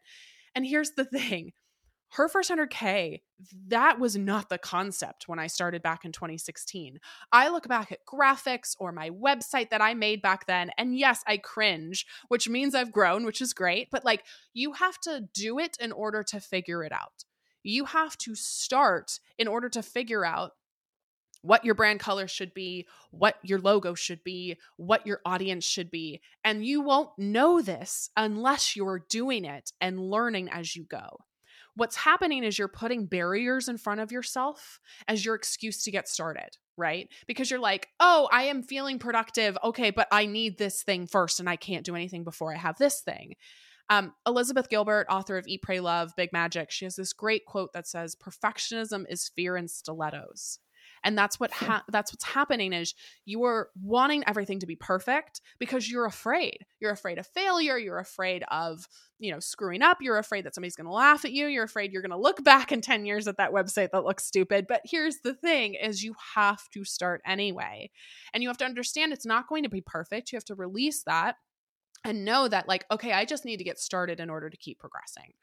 And 0.55 0.65
here's 0.65 0.91
the 0.91 1.05
thing 1.17 1.51
her 2.11 2.27
first 2.27 2.51
100K, 2.51 3.21
that 3.67 3.99
was 3.99 4.17
not 4.17 4.49
the 4.49 4.57
concept 4.57 5.29
when 5.29 5.39
I 5.39 5.47
started 5.47 5.81
back 5.81 6.03
in 6.03 6.11
2016. 6.11 6.99
I 7.31 7.47
look 7.49 7.69
back 7.69 7.91
at 7.91 8.05
graphics 8.05 8.75
or 8.79 8.91
my 8.91 9.11
website 9.11 9.69
that 9.69 9.81
I 9.81 9.93
made 9.93 10.21
back 10.21 10.45
then, 10.45 10.71
and 10.77 10.97
yes, 10.97 11.23
I 11.25 11.37
cringe, 11.37 12.05
which 12.27 12.49
means 12.49 12.75
I've 12.75 12.91
grown, 12.91 13.25
which 13.25 13.41
is 13.41 13.53
great. 13.53 13.87
But 13.91 14.03
like, 14.03 14.25
you 14.53 14.73
have 14.73 14.99
to 15.01 15.29
do 15.33 15.57
it 15.57 15.77
in 15.79 15.93
order 15.93 16.21
to 16.23 16.41
figure 16.41 16.83
it 16.83 16.91
out. 16.91 17.23
You 17.63 17.85
have 17.85 18.17
to 18.19 18.35
start 18.35 19.19
in 19.37 19.47
order 19.47 19.69
to 19.69 19.81
figure 19.81 20.25
out 20.25 20.51
what 21.43 21.63
your 21.63 21.75
brand 21.75 21.99
color 22.01 22.27
should 22.27 22.53
be, 22.53 22.87
what 23.11 23.35
your 23.41 23.59
logo 23.59 23.95
should 23.95 24.23
be, 24.23 24.57
what 24.75 25.07
your 25.07 25.21
audience 25.25 25.65
should 25.65 25.89
be. 25.89 26.21
And 26.43 26.65
you 26.65 26.81
won't 26.81 27.17
know 27.17 27.61
this 27.61 28.09
unless 28.17 28.75
you're 28.75 29.05
doing 29.09 29.45
it 29.45 29.71
and 29.79 29.99
learning 29.99 30.49
as 30.49 30.75
you 30.75 30.83
go 30.83 31.19
what's 31.75 31.95
happening 31.95 32.43
is 32.43 32.57
you're 32.57 32.67
putting 32.67 33.05
barriers 33.05 33.67
in 33.67 33.77
front 33.77 34.01
of 34.01 34.11
yourself 34.11 34.79
as 35.07 35.23
your 35.23 35.35
excuse 35.35 35.83
to 35.83 35.91
get 35.91 36.07
started, 36.07 36.57
right? 36.77 37.07
Because 37.27 37.49
you're 37.49 37.59
like, 37.59 37.87
oh, 37.99 38.27
I 38.31 38.43
am 38.43 38.63
feeling 38.63 38.99
productive. 38.99 39.57
Okay, 39.63 39.91
but 39.91 40.07
I 40.11 40.25
need 40.25 40.57
this 40.57 40.83
thing 40.83 41.07
first 41.07 41.39
and 41.39 41.49
I 41.49 41.55
can't 41.55 41.85
do 41.85 41.95
anything 41.95 42.23
before 42.23 42.53
I 42.53 42.57
have 42.57 42.77
this 42.77 43.01
thing. 43.01 43.35
Um, 43.89 44.13
Elizabeth 44.25 44.69
Gilbert, 44.69 45.07
author 45.09 45.37
of 45.37 45.47
Eat, 45.47 45.61
Pray, 45.61 45.81
Love, 45.81 46.13
Big 46.15 46.31
Magic, 46.31 46.71
she 46.71 46.85
has 46.85 46.95
this 46.95 47.11
great 47.11 47.45
quote 47.45 47.73
that 47.73 47.87
says, 47.87 48.15
Perfectionism 48.15 49.05
is 49.09 49.31
fear 49.35 49.57
in 49.57 49.67
stilettos. 49.67 50.59
And 51.03 51.17
that's 51.17 51.39
what 51.39 51.51
ha- 51.51 51.83
that's 51.89 52.13
what's 52.13 52.23
happening 52.23 52.73
is 52.73 52.93
you 53.25 53.43
are 53.43 53.69
wanting 53.81 54.23
everything 54.27 54.59
to 54.59 54.67
be 54.67 54.75
perfect 54.75 55.41
because 55.59 55.89
you're 55.89 56.05
afraid. 56.05 56.65
You're 56.79 56.91
afraid 56.91 57.17
of 57.17 57.27
failure. 57.27 57.77
You're 57.77 57.99
afraid 57.99 58.43
of 58.51 58.87
you 59.19 59.31
know 59.31 59.39
screwing 59.39 59.81
up. 59.81 59.97
You're 60.01 60.17
afraid 60.17 60.45
that 60.45 60.55
somebody's 60.55 60.75
going 60.75 60.87
to 60.87 60.93
laugh 60.93 61.25
at 61.25 61.31
you. 61.31 61.47
You're 61.47 61.63
afraid 61.63 61.91
you're 61.91 62.01
going 62.01 62.11
to 62.11 62.17
look 62.17 62.43
back 62.43 62.71
in 62.71 62.81
10 62.81 63.05
years 63.05 63.27
at 63.27 63.37
that 63.37 63.51
website 63.51 63.89
that 63.91 64.05
looks 64.05 64.25
stupid. 64.25 64.65
But 64.67 64.81
here's 64.85 65.17
the 65.23 65.33
thing 65.33 65.75
is 65.75 66.03
you 66.03 66.15
have 66.35 66.69
to 66.73 66.83
start 66.83 67.21
anyway. 67.25 67.89
And 68.33 68.43
you 68.43 68.49
have 68.49 68.57
to 68.57 68.65
understand 68.65 69.13
it's 69.13 69.25
not 69.25 69.47
going 69.47 69.63
to 69.63 69.69
be 69.69 69.81
perfect. 69.81 70.31
You 70.31 70.37
have 70.37 70.45
to 70.45 70.55
release 70.55 71.03
that 71.03 71.35
and 72.03 72.25
know 72.25 72.47
that 72.47 72.67
like 72.67 72.85
okay 72.91 73.11
i 73.11 73.25
just 73.25 73.45
need 73.45 73.57
to 73.57 73.63
get 73.63 73.79
started 73.79 74.19
in 74.19 74.29
order 74.29 74.49
to 74.49 74.57
keep 74.57 74.79
progressing. 74.79 75.33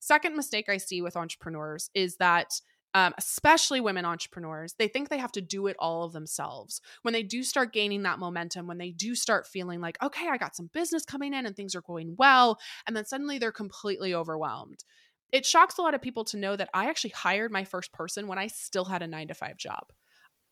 Second 0.00 0.36
mistake 0.36 0.68
i 0.68 0.76
see 0.76 1.02
with 1.02 1.16
entrepreneurs 1.16 1.90
is 1.94 2.16
that 2.16 2.60
um, 2.94 3.14
especially 3.18 3.80
women 3.80 4.04
entrepreneurs, 4.04 4.74
they 4.78 4.88
think 4.88 5.08
they 5.08 5.18
have 5.18 5.32
to 5.32 5.40
do 5.40 5.66
it 5.66 5.76
all 5.78 6.04
of 6.04 6.12
themselves. 6.12 6.80
When 7.02 7.12
they 7.12 7.22
do 7.22 7.42
start 7.42 7.72
gaining 7.72 8.02
that 8.02 8.18
momentum, 8.18 8.66
when 8.66 8.78
they 8.78 8.90
do 8.90 9.14
start 9.14 9.46
feeling 9.46 9.80
like, 9.80 10.02
okay, 10.02 10.28
I 10.28 10.38
got 10.38 10.56
some 10.56 10.70
business 10.72 11.04
coming 11.04 11.34
in 11.34 11.46
and 11.46 11.54
things 11.54 11.74
are 11.74 11.82
going 11.82 12.14
well, 12.18 12.58
and 12.86 12.96
then 12.96 13.04
suddenly 13.04 13.38
they're 13.38 13.52
completely 13.52 14.14
overwhelmed. 14.14 14.84
It 15.32 15.44
shocks 15.44 15.76
a 15.76 15.82
lot 15.82 15.94
of 15.94 16.00
people 16.00 16.24
to 16.26 16.38
know 16.38 16.56
that 16.56 16.70
I 16.72 16.88
actually 16.88 17.10
hired 17.10 17.52
my 17.52 17.64
first 17.64 17.92
person 17.92 18.26
when 18.26 18.38
I 18.38 18.46
still 18.46 18.86
had 18.86 19.02
a 19.02 19.06
nine 19.06 19.28
to 19.28 19.34
five 19.34 19.58
job. 19.58 19.92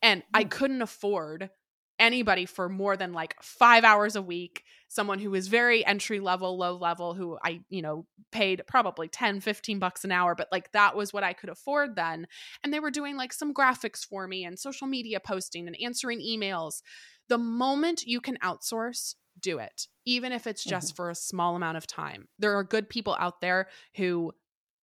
And 0.03 0.21
I 0.33 0.43
hmm. 0.43 0.49
couldn't 0.49 0.81
afford 0.83 1.49
anybody 1.99 2.45
for 2.45 2.69
more 2.69 2.95
than 2.95 3.13
like 3.13 3.35
five 3.41 3.83
hours 3.83 4.15
a 4.15 4.21
week. 4.21 4.63
Someone 4.87 5.19
who 5.19 5.33
is 5.35 5.47
very 5.47 5.85
entry 5.85 6.19
level 6.19 6.57
low 6.57 6.77
level 6.77 7.13
who 7.13 7.37
i 7.43 7.59
you 7.69 7.81
know 7.81 8.05
paid 8.31 8.61
probably 8.67 9.07
10 9.07 9.41
15 9.41 9.79
bucks 9.79 10.05
an 10.05 10.11
hour 10.11 10.33
but 10.33 10.47
like 10.51 10.71
that 10.71 10.95
was 10.95 11.11
what 11.11 11.23
i 11.23 11.33
could 11.33 11.49
afford 11.49 11.95
then. 11.95 12.27
And 12.63 12.73
they 12.73 12.79
were 12.79 12.91
doing 12.91 13.17
like 13.17 13.33
some 13.33 13.53
graphics 13.53 14.05
for 14.05 14.27
me 14.27 14.45
and 14.45 14.57
social 14.57 14.87
media 14.87 15.19
posting 15.19 15.67
and 15.67 15.77
answering 15.81 16.21
emails. 16.21 16.81
The 17.29 17.37
moment 17.37 18.03
you 18.03 18.21
can 18.21 18.37
outsource 18.37 19.15
do 19.39 19.59
it 19.59 19.87
even 20.07 20.31
if 20.31 20.47
it's 20.47 20.63
just 20.63 20.93
mm-hmm. 20.93 20.95
for 20.95 21.09
a 21.09 21.15
small 21.15 21.57
amount 21.57 21.75
of 21.75 21.85
time. 21.85 22.29
There 22.39 22.57
are 22.57 22.63
good 22.63 22.89
people 22.89 23.15
out 23.19 23.41
there 23.41 23.67
who 23.97 24.31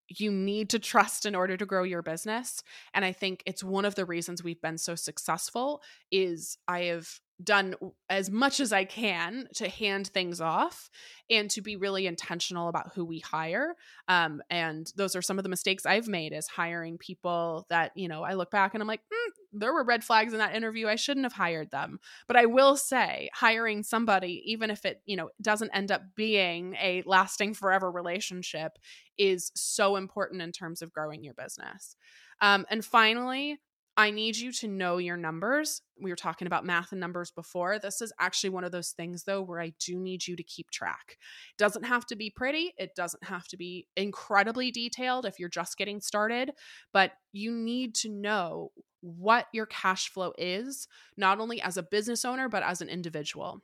you 0.09 0.31
need 0.31 0.71
to 0.71 0.79
trust 0.79 1.27
in 1.27 1.35
order 1.35 1.57
to 1.57 1.67
grow 1.67 1.83
your 1.83 2.03
business 2.03 2.63
and 2.93 3.05
i 3.05 3.13
think 3.13 3.43
it's 3.47 3.65
one 3.65 3.85
of 3.85 3.95
the 3.95 4.05
reasons 4.05 4.43
we've 4.43 4.61
been 4.61 4.79
so 4.79 4.95
successful 4.95 5.83
is 6.11 6.59
i 6.69 6.83
have 6.83 7.21
done 7.43 7.75
as 8.09 8.31
much 8.31 8.61
as 8.61 8.73
I 8.73 8.85
can 8.85 9.49
to 9.55 9.69
hand 9.69 10.09
things 10.09 10.41
off 10.41 10.89
and 11.29 11.51
to 11.51 11.61
be 11.61 11.77
really 11.77 12.07
intentional 12.07 12.69
about 12.69 12.93
who 12.95 13.05
we 13.05 13.19
hire. 13.19 13.75
Um, 14.09 14.41
and 14.51 14.91
those 14.97 15.17
are 15.17 15.23
some 15.23 15.39
of 15.39 15.43
the 15.43 15.49
mistakes 15.49 15.85
I've 15.85 16.07
made 16.07 16.33
is 16.33 16.47
hiring 16.47 16.99
people 16.99 17.67
that, 17.71 17.93
you 17.97 18.09
know, 18.09 18.23
I 18.23 18.35
look 18.35 18.51
back 18.51 18.75
and 18.75 18.83
I'm 18.83 18.87
like, 18.87 19.01
mm, 19.01 19.31
there 19.55 19.73
were 19.73 19.85
red 19.85 20.05
flags 20.05 20.33
in 20.33 20.39
that 20.41 20.55
interview. 20.55 20.89
I 20.89 20.97
shouldn't 20.97 21.25
have 21.25 21.33
hired 21.33 21.71
them. 21.71 21.99
But 22.27 22.37
I 22.37 22.47
will 22.47 22.77
say, 22.77 23.31
hiring 23.33 23.83
somebody, 23.83 24.43
even 24.47 24.71
if 24.71 24.85
it, 24.85 25.01
you 25.07 25.17
know, 25.17 25.31
doesn't 25.41 25.71
end 25.73 25.91
up 25.91 26.03
being 26.17 26.75
a 26.75 27.03
lasting 27.07 27.55
forever 27.55 27.91
relationship, 27.91 28.73
is 29.17 29.53
so 29.55 29.97
important 29.97 30.43
in 30.43 30.53
terms 30.53 30.83
of 30.83 30.93
growing 30.93 31.23
your 31.23 31.35
business. 31.35 31.97
Um, 32.41 32.67
and 32.69 32.85
finally, 32.85 33.59
I 33.97 34.11
need 34.11 34.37
you 34.37 34.51
to 34.53 34.67
know 34.67 34.99
your 34.99 35.17
numbers. 35.17 35.81
We 36.03 36.11
were 36.11 36.17
talking 36.17 36.49
about 36.49 36.65
math 36.65 36.91
and 36.91 37.01
numbers 37.01 37.31
before. 37.31 37.79
This 37.79 38.01
is 38.01 38.13
actually 38.19 38.51
one 38.51 38.65
of 38.65 38.73
those 38.73 38.91
things, 38.91 39.23
though, 39.23 39.41
where 39.41 39.61
I 39.61 39.73
do 39.79 40.01
need 40.01 40.27
you 40.27 40.35
to 40.35 40.43
keep 40.43 40.71
track. 40.73 41.17
It 41.51 41.59
doesn't 41.59 41.85
have 41.85 42.05
to 42.07 42.17
be 42.17 42.29
pretty, 42.29 42.75
it 42.77 42.97
doesn't 42.97 43.23
have 43.23 43.47
to 43.49 43.57
be 43.57 43.87
incredibly 43.97 44.73
detailed 44.73 45.27
if 45.27 45.39
you're 45.39 45.49
just 45.49 45.79
getting 45.79 46.01
started, 46.01 46.51
but 46.93 47.13
you 47.33 47.53
need 47.53 47.95
to 47.97 48.09
know 48.09 48.73
what 49.05 49.49
your 49.53 49.67
cash 49.67 50.09
flow 50.09 50.33
is, 50.39 50.89
not 51.17 51.39
only 51.39 51.61
as 51.61 51.77
a 51.77 51.83
business 51.83 52.25
owner, 52.25 52.49
but 52.49 52.63
as 52.63 52.81
an 52.81 52.89
individual. 52.89 53.61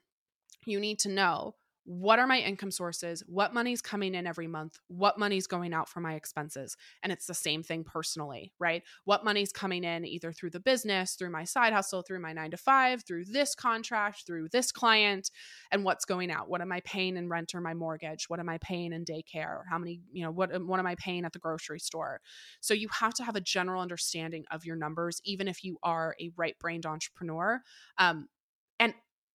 You 0.67 0.79
need 0.79 0.99
to 1.01 1.09
know 1.09 1.55
what 1.91 2.19
are 2.19 2.27
my 2.27 2.39
income 2.39 2.71
sources 2.71 3.23
what 3.27 3.53
money's 3.53 3.83
coming 3.83 4.15
in 4.15 4.27
every 4.27 4.47
month 4.47 4.79
what 4.87 5.19
money's 5.19 5.47
going 5.47 5.73
out 5.75 5.89
for 5.89 6.01
my 6.01 6.15
expenses 6.15 6.77
and 7.03 7.13
it's 7.13 7.27
the 7.27 7.35
same 7.35 7.63
thing 7.63 7.83
personally 7.83 8.53
right? 8.61 8.83
What 9.05 9.25
money's 9.25 9.53
coming 9.53 9.85
in 9.85 10.05
either 10.05 10.33
through 10.33 10.51
the 10.51 10.61
business 10.61 11.15
through 11.15 11.31
my 11.31 11.45
side 11.45 11.73
hustle 11.73 12.03
through 12.03 12.21
my 12.21 12.33
9 12.33 12.53
to 12.53 12.57
5 12.57 13.05
through 13.05 13.25
this 13.25 13.55
contract 13.55 14.27
through 14.27 14.49
this 14.53 14.71
client 14.71 15.31
and 15.73 15.85
what's 15.85 16.05
going 16.05 16.31
out? 16.31 16.49
What 16.49 16.61
am 16.61 16.73
i 16.73 16.81
paying 16.81 17.17
in 17.17 17.29
rent 17.29 17.55
or 17.55 17.61
my 17.61 17.75
mortgage? 17.75 18.29
What 18.29 18.39
am 18.39 18.49
i 18.49 18.59
paying 18.59 18.93
in 18.93 19.05
daycare? 19.05 19.63
How 19.69 19.79
many 19.79 20.03
you 20.13 20.23
know 20.23 20.31
what 20.31 20.51
what 20.65 20.79
am 20.79 20.87
i 20.87 20.95
paying 20.97 21.25
at 21.25 21.33
the 21.33 21.39
grocery 21.39 21.81
store? 21.81 22.21
So 22.61 22.75
you 22.75 22.89
have 22.93 23.15
to 23.15 23.25
have 23.25 23.37
a 23.37 23.41
general 23.41 23.83
understanding 23.83 24.45
of 24.51 24.65
your 24.65 24.77
numbers 24.77 25.21
even 25.25 25.49
if 25.49 25.65
you 25.65 25.79
are 25.83 26.15
a 26.21 26.31
right-brained 26.37 26.87
entrepreneur 26.87 27.63
um, 27.99 28.29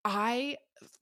I 0.05 0.57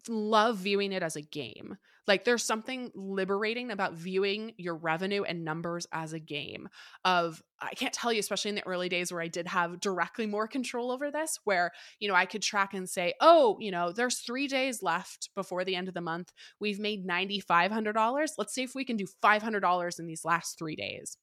love 0.10 0.58
viewing 0.60 0.94
it 0.94 1.04
as 1.04 1.16
a 1.18 1.22
game. 1.22 1.78
Like 2.08 2.26
there's 2.26 2.44
something 2.44 2.92
liberating 2.96 3.72
about 3.72 3.96
viewing 3.96 4.54
your 4.58 4.76
revenue 4.76 5.24
and 5.24 5.46
numbers 5.46 5.88
as 5.94 6.14
a 6.14 6.20
game 6.20 6.70
of 7.06 7.42
I 7.62 7.74
can't 7.76 7.94
tell 7.94 8.14
you 8.14 8.20
especially 8.20 8.50
in 8.50 8.56
the 8.56 8.68
early 8.68 8.90
days 8.90 9.12
where 9.12 9.22
I 9.22 9.30
did 9.30 9.48
have 9.48 9.80
directly 9.80 10.28
more 10.28 10.48
control 10.48 10.92
over 10.92 11.12
this 11.12 11.40
where 11.46 11.72
you 12.00 12.10
know 12.10 12.16
I 12.16 12.26
could 12.26 12.44
track 12.44 12.74
and 12.74 12.90
say, 12.90 13.14
"Oh, 13.22 13.58
you 13.62 13.72
know, 13.72 13.94
there's 13.94 14.20
3 14.20 14.48
days 14.50 14.84
left 14.84 15.30
before 15.36 15.66
the 15.66 15.76
end 15.78 15.88
of 15.90 15.96
the 15.96 16.02
month. 16.02 16.34
We've 16.60 16.80
made 16.80 17.06
$9500. 17.06 18.34
Let's 18.38 18.54
see 18.54 18.64
if 18.64 18.76
we 18.76 18.86
can 18.86 18.98
do 18.98 19.08
$500 19.22 20.00
in 20.00 20.08
these 20.08 20.26
last 20.26 20.58
3 20.60 20.76
days." 20.76 21.18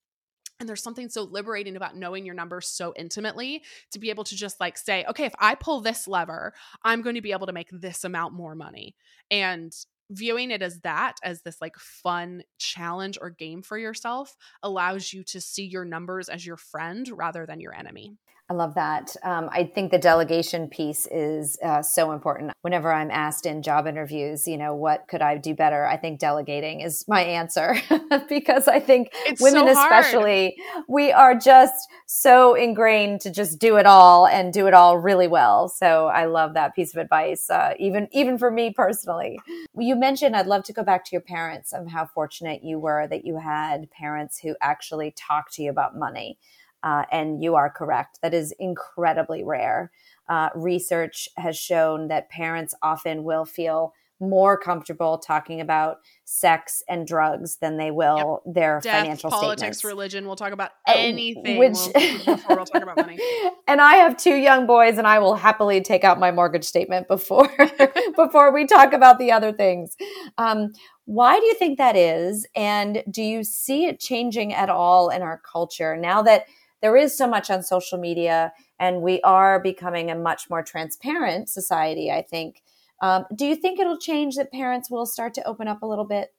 And 0.61 0.68
there's 0.68 0.83
something 0.83 1.09
so 1.09 1.23
liberating 1.23 1.75
about 1.75 1.96
knowing 1.96 2.27
your 2.27 2.35
numbers 2.35 2.68
so 2.68 2.92
intimately 2.94 3.62
to 3.92 3.99
be 3.99 4.11
able 4.11 4.25
to 4.25 4.37
just 4.37 4.61
like 4.61 4.77
say, 4.77 5.05
okay, 5.09 5.25
if 5.25 5.33
I 5.38 5.55
pull 5.55 5.81
this 5.81 6.07
lever, 6.07 6.53
I'm 6.85 7.01
going 7.01 7.14
to 7.14 7.23
be 7.23 7.33
able 7.33 7.46
to 7.46 7.53
make 7.53 7.70
this 7.73 8.05
amount 8.05 8.35
more 8.35 8.55
money. 8.55 8.94
And 9.31 9.75
viewing 10.11 10.51
it 10.51 10.62
as 10.62 10.81
that, 10.81 11.16
as 11.23 11.42
this 11.42 11.61
like 11.61 11.77
fun 11.77 12.42
challenge 12.59 13.18
or 13.20 13.31
game 13.31 13.62
for 13.62 13.79
yourself, 13.79 14.37
allows 14.62 15.12
you 15.12 15.25
to 15.25 15.40
see 15.40 15.64
your 15.64 15.85
numbers 15.85 16.29
as 16.29 16.44
your 16.44 16.57
friend 16.57 17.09
rather 17.14 17.46
than 17.46 17.61
your 17.61 17.75
enemy. 17.75 18.16
I 18.51 18.55
love 18.55 18.75
that. 18.75 19.14
Um, 19.23 19.49
I 19.53 19.62
think 19.62 19.92
the 19.92 19.99
delegation 19.99 20.68
piece 20.68 21.07
is 21.09 21.57
uh, 21.64 21.83
so 21.83 22.11
important. 22.11 22.51
Whenever 22.62 22.92
I'm 22.92 23.12
asked 23.12 23.46
in 23.46 23.62
job 23.62 23.87
interviews, 23.87 24.49
you 24.49 24.57
know, 24.57 24.75
what 24.75 25.07
could 25.09 25.23
I 25.23 25.37
do 25.37 25.55
better? 25.55 25.87
I 25.87 25.96
think 25.96 26.18
delegating 26.18 26.81
is 26.81 27.05
my 27.07 27.23
answer 27.23 27.77
because 28.29 28.66
I 28.66 28.81
think 28.81 29.11
it's 29.25 29.40
women, 29.40 29.66
so 29.66 29.70
especially, 29.70 30.57
we 30.88 31.12
are 31.12 31.37
just 31.37 31.88
so 32.07 32.55
ingrained 32.55 33.20
to 33.20 33.31
just 33.31 33.61
do 33.61 33.77
it 33.77 33.87
all 33.87 34.27
and 34.27 34.53
do 34.53 34.66
it 34.66 34.75
all 34.75 34.99
really 34.99 35.29
well. 35.29 35.68
So 35.68 36.07
I 36.07 36.25
love 36.25 36.55
that 36.55 36.75
piece 36.75 36.92
of 36.92 37.01
advice, 37.01 37.49
uh, 37.51 37.75
even 37.79 38.09
even 38.11 38.37
for 38.37 38.51
me 38.51 38.73
personally. 38.75 39.38
You 39.79 39.94
mentioned 40.00 40.34
I'd 40.34 40.46
love 40.46 40.64
to 40.64 40.72
go 40.72 40.82
back 40.82 41.04
to 41.04 41.12
your 41.12 41.20
parents 41.20 41.72
of 41.72 41.86
how 41.86 42.06
fortunate 42.06 42.64
you 42.64 42.78
were 42.78 43.06
that 43.06 43.24
you 43.24 43.36
had 43.36 43.90
parents 43.90 44.38
who 44.38 44.56
actually 44.60 45.12
talked 45.16 45.54
to 45.54 45.62
you 45.62 45.70
about 45.70 45.96
money. 45.96 46.38
Uh, 46.82 47.04
and 47.12 47.42
you 47.42 47.54
are 47.54 47.70
correct. 47.70 48.18
That 48.22 48.32
is 48.32 48.52
incredibly 48.58 49.44
rare. 49.44 49.92
Uh, 50.28 50.48
research 50.54 51.28
has 51.36 51.56
shown 51.56 52.08
that 52.08 52.30
parents 52.30 52.74
often 52.82 53.22
will 53.22 53.44
feel 53.44 53.92
more 54.20 54.59
comfortable 54.59 55.18
talking 55.18 55.61
about 55.61 55.98
sex 56.24 56.83
and 56.88 57.06
drugs 57.06 57.56
than 57.56 57.76
they 57.76 57.90
will 57.90 58.42
yep. 58.44 58.54
their 58.54 58.80
Death, 58.80 59.00
financial 59.00 59.30
politics, 59.30 59.78
statements. 59.78 59.85
religion. 59.85 60.26
We'll 60.26 60.37
talk 60.37 60.52
about 60.52 60.70
uh, 60.87 60.92
anything. 60.94 61.59
Which, 61.59 61.78
we'll, 61.94 62.40
we'll 62.48 62.66
talk 62.66 62.83
about 62.83 62.96
money. 62.96 63.18
And 63.66 63.80
I 63.80 63.94
have 63.94 64.16
two 64.16 64.35
young 64.35 64.66
boys, 64.66 64.98
and 64.98 65.06
I 65.06 65.20
will 65.20 65.37
happily 65.37 65.80
take 65.80 66.02
out 66.02 66.18
my 66.18 66.33
mortgage 66.33 66.64
statement 66.64 67.06
before 67.06 67.48
before 68.16 68.52
we 68.52 68.66
talk 68.66 68.92
about 68.92 69.20
the 69.20 69.30
other 69.30 69.52
things. 69.52 69.96
Um, 70.38 70.72
why 71.04 71.38
do 71.38 71.46
you 71.46 71.54
think 71.54 71.78
that 71.78 71.94
is? 71.94 72.48
And 72.56 73.04
do 73.09 73.22
you 73.22 73.44
see 73.44 73.87
it 73.87 74.00
changing 74.00 74.52
at 74.52 74.70
all 74.70 75.09
in 75.09 75.22
our 75.22 75.40
culture 75.50 75.96
now 75.96 76.20
that? 76.22 76.46
there 76.83 76.96
is 76.96 77.16
so 77.16 77.28
much 77.28 77.50
on 77.50 77.62
social 77.62 77.98
media 77.98 78.52
and 78.78 79.02
we 79.02 79.20
are 79.20 79.61
becoming 79.61 80.11
a 80.11 80.14
much 80.14 80.48
more 80.48 80.62
transparent 80.62 81.48
society 81.48 82.11
i 82.11 82.22
think 82.22 82.62
um, 83.00 83.24
do 83.34 83.46
you 83.46 83.56
think 83.56 83.78
it'll 83.80 83.98
change 83.98 84.36
that 84.36 84.52
parents 84.52 84.90
will 84.90 85.06
start 85.06 85.34
to 85.34 85.44
open 85.44 85.68
up 85.68 85.82
a 85.82 85.86
little 85.86 86.04
bit 86.04 86.30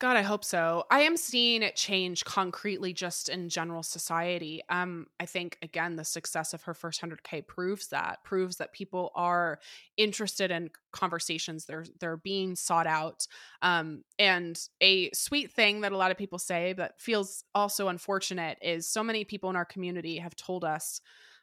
God, 0.00 0.16
I 0.16 0.22
hope 0.22 0.44
so. 0.44 0.84
I 0.90 1.00
am 1.00 1.16
seeing 1.16 1.62
it 1.62 1.76
change 1.76 2.24
concretely 2.24 2.92
just 2.92 3.28
in 3.28 3.48
general 3.48 3.84
society. 3.84 4.60
Um, 4.68 5.06
I 5.20 5.26
think 5.26 5.56
again, 5.62 5.94
the 5.94 6.04
success 6.04 6.52
of 6.52 6.62
her 6.64 6.74
first 6.74 7.00
100K 7.00 7.46
proves 7.46 7.88
that, 7.88 8.24
proves 8.24 8.56
that 8.56 8.72
people 8.72 9.12
are 9.14 9.60
interested 9.96 10.50
in 10.50 10.70
conversations. 10.92 11.64
They're 11.64 11.86
they're 12.00 12.16
being 12.16 12.56
sought 12.56 12.88
out. 12.88 13.26
Um, 13.62 14.02
and 14.18 14.60
a 14.80 15.12
sweet 15.12 15.52
thing 15.52 15.82
that 15.82 15.92
a 15.92 15.96
lot 15.96 16.10
of 16.10 16.18
people 16.18 16.40
say, 16.40 16.72
but 16.72 17.00
feels 17.00 17.44
also 17.54 17.86
unfortunate, 17.86 18.58
is 18.60 18.88
so 18.88 19.04
many 19.04 19.24
people 19.24 19.48
in 19.48 19.56
our 19.56 19.64
community 19.64 20.18
have 20.18 20.34
told 20.34 20.64
us 20.64 21.00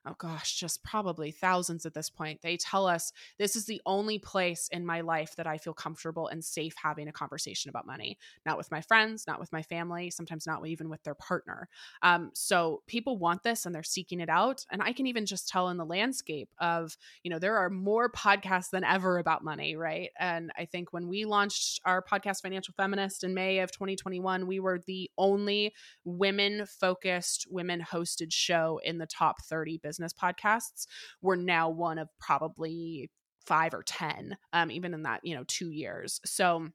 oh 0.08 0.16
gosh, 0.18 0.56
just 0.56 0.84
probably 0.84 1.30
thousands 1.32 1.86
at 1.86 1.94
this 1.94 2.10
point. 2.10 2.42
They 2.42 2.58
tell 2.58 2.88
us 2.88 3.14
this 3.38 3.56
is 3.56 3.66
the 3.66 3.82
only 3.86 4.18
place 4.18 4.68
in 4.72 4.86
my 4.86 5.02
life 5.02 5.36
that 5.36 5.46
I 5.46 5.58
feel 5.58 5.74
comfortable 5.74 6.28
and 6.28 6.44
safe 6.44 6.74
having 6.82 7.08
a 7.08 7.12
conversation 7.12 7.70
about 7.70 7.86
money. 7.86 8.18
Not 8.46 8.58
with 8.58 8.72
my 8.72 8.82
friends, 8.82 9.26
not 9.28 9.40
with 9.40 9.52
my 9.52 9.62
family, 9.62 10.10
sometimes 10.10 10.48
not 10.48 10.66
even 10.66 10.90
with 10.90 11.04
their 11.04 11.14
partner. 11.14 11.70
Um, 12.02 12.32
so 12.34 12.82
people 12.88 13.20
want 13.20 13.44
this 13.44 13.66
and 13.66 13.76
they're 13.76 13.84
seeking 13.84 14.20
it 14.20 14.30
out. 14.30 14.66
And 14.72 14.82
I 14.82 14.92
can 14.92 15.06
even 15.06 15.28
just 15.28 15.48
tell 15.48 15.70
in 15.70 15.78
the 15.78 15.86
landscape 15.86 16.50
of, 16.60 16.98
you 17.24 17.30
know, 17.30 17.40
there 17.40 17.58
are 17.58 17.70
more 17.70 18.12
podcasts 18.12 18.72
than 18.72 18.84
ever 18.84 19.20
about 19.20 19.44
money, 19.44 19.76
right? 19.76 20.10
And 20.20 20.52
I 20.58 20.66
think 20.66 20.94
when 20.94 21.08
we 21.10 21.26
launched 21.26 21.80
our 21.86 22.02
podcast, 22.02 22.42
Financial 22.42 22.74
Feminist, 22.76 23.24
in 23.24 23.36
May 23.36 23.60
of 23.60 23.72
2021, 23.72 24.48
we 24.48 24.60
were 24.60 24.80
the 24.80 25.12
only 25.18 25.76
women 26.06 26.66
focused, 26.66 27.46
women 27.52 27.82
hosted 27.82 28.32
show 28.32 28.80
in 28.84 28.98
the 28.98 29.06
top 29.06 29.44
30 29.44 29.78
business 29.78 29.91
business 29.92 30.14
podcasts, 30.14 30.88
we're 31.22 31.36
now 31.36 31.70
one 31.70 31.98
of 31.98 32.08
probably 32.18 33.12
five 33.46 33.74
or 33.74 33.84
10, 33.84 34.38
um, 34.54 34.72
even 34.72 34.94
in 34.94 35.04
that, 35.04 35.20
you 35.24 35.36
know, 35.36 35.44
two 35.48 35.70
years. 35.70 36.22
So, 36.24 36.70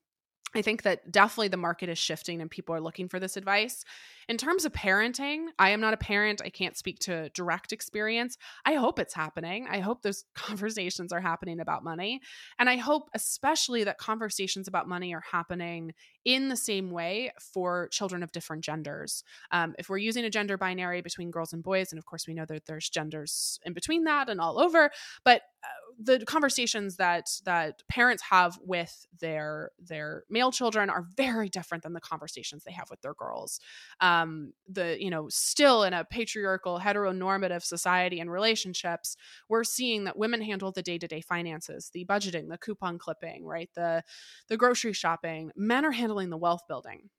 I 0.55 0.63
think 0.63 0.83
that 0.83 1.11
definitely 1.11 1.49
the 1.49 1.57
market 1.57 1.89
is 1.89 1.99
shifting 1.99 2.41
and 2.41 2.51
people 2.51 2.75
are 2.75 2.81
looking 2.81 3.09
for 3.09 3.19
this 3.19 3.37
advice. 3.37 3.85
In 4.29 4.39
terms 4.39 4.65
of 4.65 4.73
parenting, 4.73 5.47
I 5.59 5.71
am 5.71 5.81
not 5.81 5.93
a 5.93 5.99
parent. 5.99 6.41
I 6.45 6.51
can't 6.51 6.77
speak 6.77 6.99
to 7.01 7.29
direct 7.31 7.73
experience. 7.73 8.39
I 8.65 8.75
hope 8.75 8.99
it's 8.99 9.15
happening. 9.15 9.67
I 9.71 9.81
hope 9.81 10.03
those 10.03 10.25
conversations 10.35 11.13
are 11.13 11.21
happening 11.21 11.61
about 11.61 11.85
money. 11.85 12.21
And 12.59 12.71
I 12.71 12.77
hope, 12.77 13.09
especially, 13.15 13.85
that 13.85 13.99
conversations 13.99 14.67
about 14.67 14.89
money 14.89 15.15
are 15.15 15.23
happening 15.31 15.93
in 16.25 16.49
the 16.49 16.57
same 16.57 16.91
way 16.91 17.33
for 17.53 17.89
children 17.93 18.23
of 18.23 18.33
different 18.33 18.65
genders. 18.65 19.23
Um, 19.53 19.75
if 19.79 19.89
we're 19.89 19.99
using 19.99 20.25
a 20.25 20.31
gender 20.31 20.57
binary 20.57 21.03
between 21.03 21.31
girls 21.31 21.53
and 21.53 21.63
boys, 21.63 21.93
and 21.93 21.99
of 21.99 22.07
course 22.07 22.27
we 22.27 22.35
know 22.35 22.47
that 22.47 22.67
there's 22.67 22.89
genders 22.89 23.61
in 23.65 23.75
between 23.75 24.05
that 24.05 24.29
and 24.29 24.41
all 24.41 24.59
over, 24.59 24.91
but 25.25 25.43
uh, 25.63 25.86
the 25.99 26.25
conversations 26.27 26.97
that 26.97 27.29
that 27.45 27.83
parents 27.89 28.25
have 28.31 28.59
with 28.63 29.07
their 29.21 29.71
their 29.79 30.25
male 30.29 30.51
children 30.51 30.91
are 30.91 31.07
very 31.17 31.49
different 31.49 31.85
than 31.85 31.93
the 31.93 32.01
conversations 32.01 32.65
they 32.65 32.73
have 32.73 32.91
with 32.91 33.01
their 33.03 33.15
girls. 33.15 33.61
Um, 34.01 34.53
the 34.69 34.97
you 35.03 35.11
know 35.11 35.29
still 35.29 35.85
in 35.85 35.93
a 35.93 36.05
patriarchal 36.05 36.81
heteronormative 36.81 37.63
society 37.63 38.21
and 38.21 38.31
relationships, 38.31 39.17
we're 39.49 39.65
seeing 39.65 40.05
that 40.05 40.19
women 40.19 40.43
handle 40.43 40.73
the 40.73 40.83
day 40.83 40.99
to 40.99 41.07
day 41.07 41.21
finances, 41.21 41.91
the 41.93 42.05
budgeting, 42.05 42.49
the 42.49 42.59
coupon 42.59 42.99
clipping, 42.99 43.47
right, 43.47 43.71
the 43.75 44.03
the 44.49 44.57
grocery 44.57 44.93
shopping. 44.93 45.51
Men 45.55 45.85
are 45.85 45.93
handling 45.93 46.17
handling 46.17 46.31
the 46.31 46.37
wealth 46.37 46.63
building. 46.69 47.11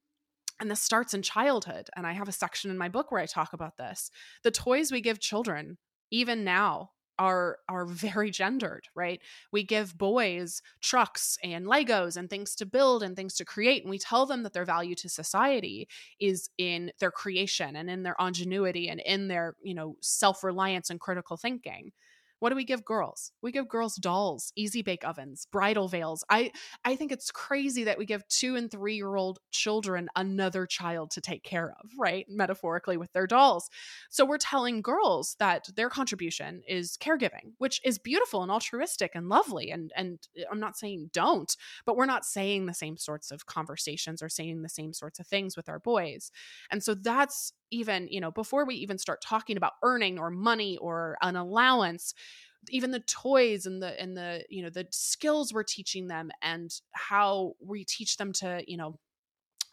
And 0.59 0.71
this 0.71 0.81
starts 0.81 1.13
in 1.13 1.21
childhood. 1.21 1.89
And 1.95 2.07
I 2.07 2.13
have 2.13 2.27
a 2.27 2.31
section 2.31 2.71
in 2.71 2.77
my 2.77 2.89
book 2.89 3.11
where 3.11 3.21
I 3.21 3.25
talk 3.25 3.53
about 3.53 3.77
this. 3.77 4.09
The 4.43 4.51
toys 4.51 4.91
we 4.91 5.01
give 5.01 5.19
children, 5.19 5.77
even 6.09 6.43
now, 6.43 6.91
are 7.19 7.59
are 7.67 7.85
very 7.85 8.31
gendered 8.31 8.87
right? 8.95 9.21
We 9.51 9.63
give 9.63 9.97
boys 9.97 10.61
trucks 10.81 11.37
and 11.43 11.65
legos 11.65 12.17
and 12.17 12.29
things 12.29 12.55
to 12.55 12.65
build 12.65 13.03
and 13.03 13.15
things 13.15 13.35
to 13.35 13.45
create 13.45 13.83
and 13.83 13.89
we 13.89 13.99
tell 13.99 14.25
them 14.25 14.43
that 14.43 14.53
their 14.53 14.65
value 14.65 14.95
to 14.95 15.09
society 15.09 15.87
is 16.19 16.49
in 16.57 16.91
their 16.99 17.11
creation 17.11 17.75
and 17.75 17.89
in 17.89 18.03
their 18.03 18.15
ingenuity 18.19 18.89
and 18.89 18.99
in 19.01 19.27
their 19.27 19.55
you 19.61 19.73
know 19.73 19.95
self-reliance 20.01 20.89
and 20.89 20.99
critical 20.99 21.37
thinking 21.37 21.91
what 22.39 22.49
do 22.49 22.55
we 22.55 22.63
give 22.65 22.85
girls? 22.85 23.31
We 23.41 23.51
give 23.51 23.67
girls 23.67 23.95
dolls, 23.95 24.51
easy 24.55 24.81
bake 24.81 25.05
ovens, 25.05 25.47
bridal 25.51 25.87
veils. 25.87 26.23
I 26.29 26.51
I 26.85 26.95
think 26.95 27.11
it's 27.11 27.31
crazy 27.31 27.83
that 27.85 27.97
we 27.97 28.05
give 28.05 28.27
2 28.27 28.55
and 28.55 28.69
3 28.69 28.95
year 28.95 29.15
old 29.15 29.39
children 29.51 30.09
another 30.15 30.65
child 30.65 31.11
to 31.11 31.21
take 31.21 31.43
care 31.43 31.75
of, 31.83 31.91
right? 31.97 32.25
Metaphorically 32.29 32.97
with 32.97 33.11
their 33.13 33.27
dolls. 33.27 33.69
So 34.09 34.25
we're 34.25 34.37
telling 34.37 34.81
girls 34.81 35.35
that 35.39 35.69
their 35.75 35.89
contribution 35.89 36.61
is 36.67 36.97
caregiving, 36.97 37.53
which 37.57 37.81
is 37.83 37.97
beautiful 37.97 38.41
and 38.43 38.51
altruistic 38.51 39.11
and 39.15 39.29
lovely 39.29 39.71
and 39.71 39.91
and 39.95 40.19
eh, 40.37 40.43
I'm 40.51 40.59
not 40.59 40.77
saying 40.77 41.09
don't, 41.13 41.55
but 41.85 41.95
we're 41.97 42.05
not 42.05 42.25
saying 42.25 42.65
the 42.65 42.73
same 42.73 42.97
sorts 42.97 43.31
of 43.31 43.45
conversations 43.45 44.21
or 44.21 44.29
saying 44.29 44.61
the 44.61 44.69
same 44.69 44.93
sorts 44.93 45.19
of 45.19 45.27
things 45.27 45.55
with 45.57 45.69
our 45.69 45.79
boys. 45.79 46.31
And 46.71 46.83
so 46.83 46.93
that's 46.93 47.53
even 47.71 48.07
you 48.09 48.21
know 48.21 48.31
before 48.31 48.65
we 48.65 48.75
even 48.75 48.97
start 48.97 49.21
talking 49.21 49.57
about 49.57 49.73
earning 49.83 50.17
or 50.17 50.29
money 50.29 50.77
or 50.77 51.17
an 51.21 51.35
allowance 51.35 52.13
even 52.69 52.91
the 52.91 52.99
toys 53.01 53.65
and 53.65 53.81
the 53.81 53.99
and 53.99 54.15
the 54.15 54.43
you 54.49 54.61
know 54.61 54.69
the 54.69 54.87
skills 54.91 55.53
we're 55.53 55.63
teaching 55.63 56.07
them 56.07 56.31
and 56.41 56.71
how 56.91 57.53
we 57.59 57.83
teach 57.83 58.17
them 58.17 58.33
to 58.33 58.63
you 58.67 58.77
know 58.77 58.99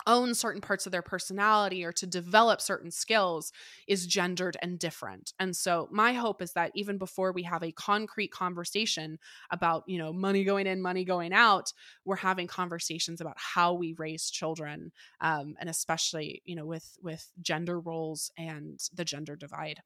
own 0.06 0.34
certain 0.34 0.60
parts 0.60 0.86
of 0.86 0.92
their 0.92 1.02
personality 1.02 1.84
or 1.84 1.92
to 1.92 2.06
develop 2.06 2.60
certain 2.60 2.90
skills 2.90 3.52
is 3.88 4.06
gendered 4.06 4.56
and 4.60 4.78
different. 4.78 5.32
And 5.38 5.56
so 5.56 5.88
my 5.90 6.12
hope 6.12 6.42
is 6.42 6.52
that 6.52 6.72
even 6.74 6.98
before 6.98 7.32
we 7.32 7.42
have 7.44 7.62
a 7.62 7.72
concrete 7.72 8.30
conversation 8.30 9.18
about, 9.50 9.84
you 9.86 9.98
know, 9.98 10.12
money 10.12 10.44
going 10.44 10.66
in, 10.66 10.82
money 10.82 11.04
going 11.04 11.32
out, 11.32 11.72
we're 12.04 12.16
having 12.16 12.46
conversations 12.46 13.20
about 13.20 13.36
how 13.36 13.72
we 13.72 13.94
raise 13.98 14.30
children 14.30 14.92
um, 15.20 15.54
and 15.58 15.68
especially, 15.70 16.42
you 16.44 16.56
know, 16.56 16.66
with 16.66 16.96
with 17.02 17.30
gender 17.40 17.80
roles 17.80 18.30
and 18.36 18.80
the 18.92 19.04
gender 19.04 19.36
divide. 19.36 19.80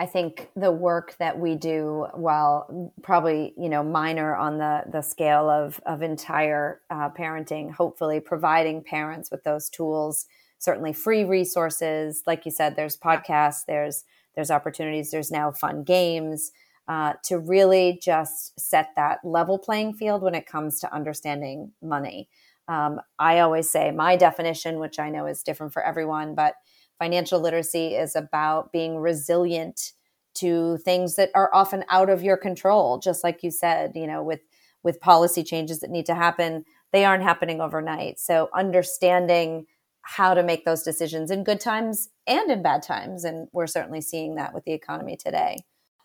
I 0.00 0.06
think 0.06 0.48
the 0.56 0.72
work 0.72 1.14
that 1.18 1.38
we 1.38 1.56
do, 1.56 2.06
while 2.14 2.90
probably 3.02 3.52
you 3.58 3.68
know 3.68 3.82
minor 3.82 4.34
on 4.34 4.56
the 4.56 4.84
the 4.90 5.02
scale 5.02 5.50
of 5.50 5.78
of 5.84 6.00
entire 6.00 6.80
uh, 6.88 7.10
parenting, 7.10 7.70
hopefully 7.70 8.18
providing 8.18 8.82
parents 8.82 9.30
with 9.30 9.44
those 9.44 9.68
tools, 9.68 10.24
certainly 10.58 10.94
free 10.94 11.24
resources. 11.24 12.22
Like 12.26 12.46
you 12.46 12.50
said, 12.50 12.76
there's 12.76 12.96
podcasts, 12.96 13.66
there's 13.66 14.04
there's 14.34 14.50
opportunities, 14.50 15.10
there's 15.10 15.30
now 15.30 15.50
fun 15.52 15.84
games 15.84 16.50
uh, 16.88 17.12
to 17.24 17.38
really 17.38 18.00
just 18.02 18.58
set 18.58 18.92
that 18.96 19.18
level 19.22 19.58
playing 19.58 19.92
field 19.92 20.22
when 20.22 20.34
it 20.34 20.46
comes 20.46 20.80
to 20.80 20.94
understanding 20.94 21.72
money. 21.82 22.30
Um, 22.68 23.02
I 23.18 23.40
always 23.40 23.70
say 23.70 23.90
my 23.90 24.16
definition, 24.16 24.78
which 24.78 24.98
I 24.98 25.10
know 25.10 25.26
is 25.26 25.42
different 25.42 25.74
for 25.74 25.82
everyone, 25.82 26.34
but 26.34 26.54
Financial 27.00 27.40
literacy 27.40 27.94
is 27.96 28.14
about 28.14 28.70
being 28.72 28.98
resilient 28.98 29.92
to 30.34 30.76
things 30.84 31.16
that 31.16 31.30
are 31.34 31.50
often 31.52 31.84
out 31.88 32.10
of 32.10 32.22
your 32.22 32.36
control. 32.36 32.98
Just 32.98 33.24
like 33.24 33.42
you 33.42 33.50
said, 33.50 33.92
you 33.94 34.06
know, 34.06 34.22
with 34.22 34.40
with 34.82 35.00
policy 35.00 35.42
changes 35.42 35.80
that 35.80 35.90
need 35.90 36.06
to 36.06 36.14
happen, 36.14 36.64
they 36.92 37.04
aren't 37.04 37.22
happening 37.22 37.60
overnight. 37.60 38.20
So 38.20 38.48
understanding 38.54 39.66
how 40.02 40.34
to 40.34 40.42
make 40.42 40.64
those 40.64 40.82
decisions 40.82 41.30
in 41.30 41.42
good 41.42 41.60
times 41.60 42.10
and 42.26 42.50
in 42.50 42.62
bad 42.62 42.82
times, 42.82 43.24
and 43.24 43.48
we're 43.52 43.66
certainly 43.66 44.00
seeing 44.00 44.36
that 44.36 44.54
with 44.54 44.64
the 44.64 44.72
economy 44.72 45.16
today. 45.16 45.56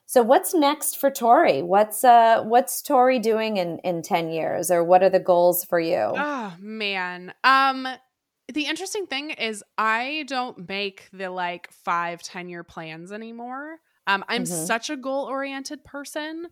So 0.08 0.22
what's 0.22 0.54
next 0.54 0.98
for 0.98 1.10
Tori? 1.10 1.62
What's 1.62 2.04
uh 2.04 2.44
what's 2.44 2.82
Tori 2.82 3.20
doing 3.20 3.58
in 3.58 3.80
in 3.80 4.02
10 4.02 4.30
years 4.30 4.70
or 4.72 4.84
what 4.84 5.04
are 5.04 5.10
the 5.10 5.20
goals 5.20 5.66
for 5.66 5.80
you? 5.80 6.14
Oh 6.16 6.54
man. 6.60 7.34
Um 7.44 7.88
the 8.54 8.66
interesting 8.66 9.08
thing 9.08 9.32
is 9.32 9.64
i 9.78 10.24
don't 10.28 10.68
make 10.70 11.10
the 11.12 11.30
like 11.30 11.72
five 11.72 12.22
ten 12.22 12.50
year 12.50 12.64
plans 12.64 13.12
anymore. 13.12 13.78
Um, 14.08 14.24
i'm 14.28 14.44
mm-hmm. 14.44 14.66
such 14.66 14.90
a 14.90 14.98
goal 14.98 15.26
oriented 15.26 15.84
person 15.84 16.48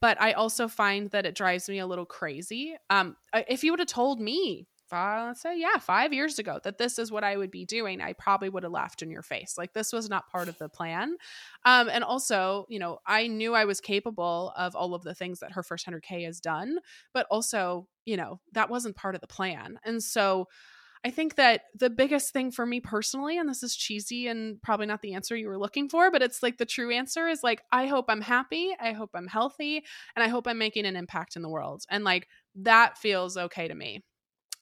but 0.00 0.20
i 0.20 0.32
also 0.32 0.68
find 0.68 1.10
that 1.10 1.26
it 1.26 1.34
drives 1.34 1.68
me 1.68 1.78
a 1.78 1.86
little 1.86 2.06
crazy. 2.06 2.76
Um, 2.90 3.16
if 3.48 3.64
you 3.64 3.72
would 3.72 3.80
have 3.80 3.88
told 3.88 4.20
me 4.20 4.66
uh, 4.92 5.24
let's 5.26 5.40
say 5.40 5.58
yeah 5.58 5.76
five 5.78 6.12
years 6.12 6.38
ago 6.38 6.60
that 6.62 6.78
this 6.78 7.00
is 7.00 7.10
what 7.10 7.24
i 7.24 7.36
would 7.36 7.50
be 7.50 7.64
doing 7.64 8.00
i 8.00 8.12
probably 8.12 8.48
would 8.48 8.62
have 8.62 8.70
laughed 8.70 9.02
in 9.02 9.10
your 9.10 9.22
face. 9.22 9.56
Like 9.58 9.72
this 9.72 9.92
was 9.92 10.08
not 10.08 10.30
part 10.30 10.48
of 10.48 10.56
the 10.58 10.68
plan. 10.68 11.16
Um, 11.64 11.88
and 11.88 12.04
also 12.04 12.64
you 12.68 12.78
know 12.78 12.98
i 13.06 13.26
knew 13.26 13.54
i 13.54 13.64
was 13.64 13.80
capable 13.80 14.52
of 14.56 14.76
all 14.76 14.94
of 14.94 15.02
the 15.02 15.14
things 15.14 15.40
that 15.40 15.52
her 15.52 15.64
first 15.64 15.86
100k 15.86 16.24
has 16.26 16.38
done 16.38 16.78
but 17.12 17.26
also 17.28 17.88
you 18.04 18.16
know 18.16 18.38
that 18.52 18.70
wasn't 18.70 18.94
part 18.94 19.16
of 19.16 19.20
the 19.20 19.26
plan. 19.26 19.80
And 19.84 20.00
so 20.00 20.46
I 21.04 21.10
think 21.10 21.34
that 21.34 21.62
the 21.78 21.90
biggest 21.90 22.32
thing 22.32 22.50
for 22.50 22.64
me 22.64 22.80
personally, 22.80 23.36
and 23.36 23.46
this 23.46 23.62
is 23.62 23.76
cheesy 23.76 24.26
and 24.26 24.60
probably 24.62 24.86
not 24.86 25.02
the 25.02 25.12
answer 25.12 25.36
you 25.36 25.48
were 25.48 25.58
looking 25.58 25.88
for, 25.90 26.10
but 26.10 26.22
it's 26.22 26.42
like 26.42 26.56
the 26.56 26.64
true 26.64 26.90
answer 26.90 27.28
is 27.28 27.42
like, 27.42 27.62
I 27.70 27.86
hope 27.86 28.06
I'm 28.08 28.22
happy, 28.22 28.74
I 28.80 28.92
hope 28.92 29.10
I'm 29.14 29.26
healthy, 29.26 29.84
and 30.16 30.22
I 30.22 30.28
hope 30.28 30.46
I'm 30.46 30.56
making 30.56 30.86
an 30.86 30.96
impact 30.96 31.36
in 31.36 31.42
the 31.42 31.50
world. 31.50 31.84
And 31.90 32.04
like 32.04 32.26
that 32.56 32.96
feels 32.96 33.36
okay 33.36 33.68
to 33.68 33.74
me. 33.74 34.02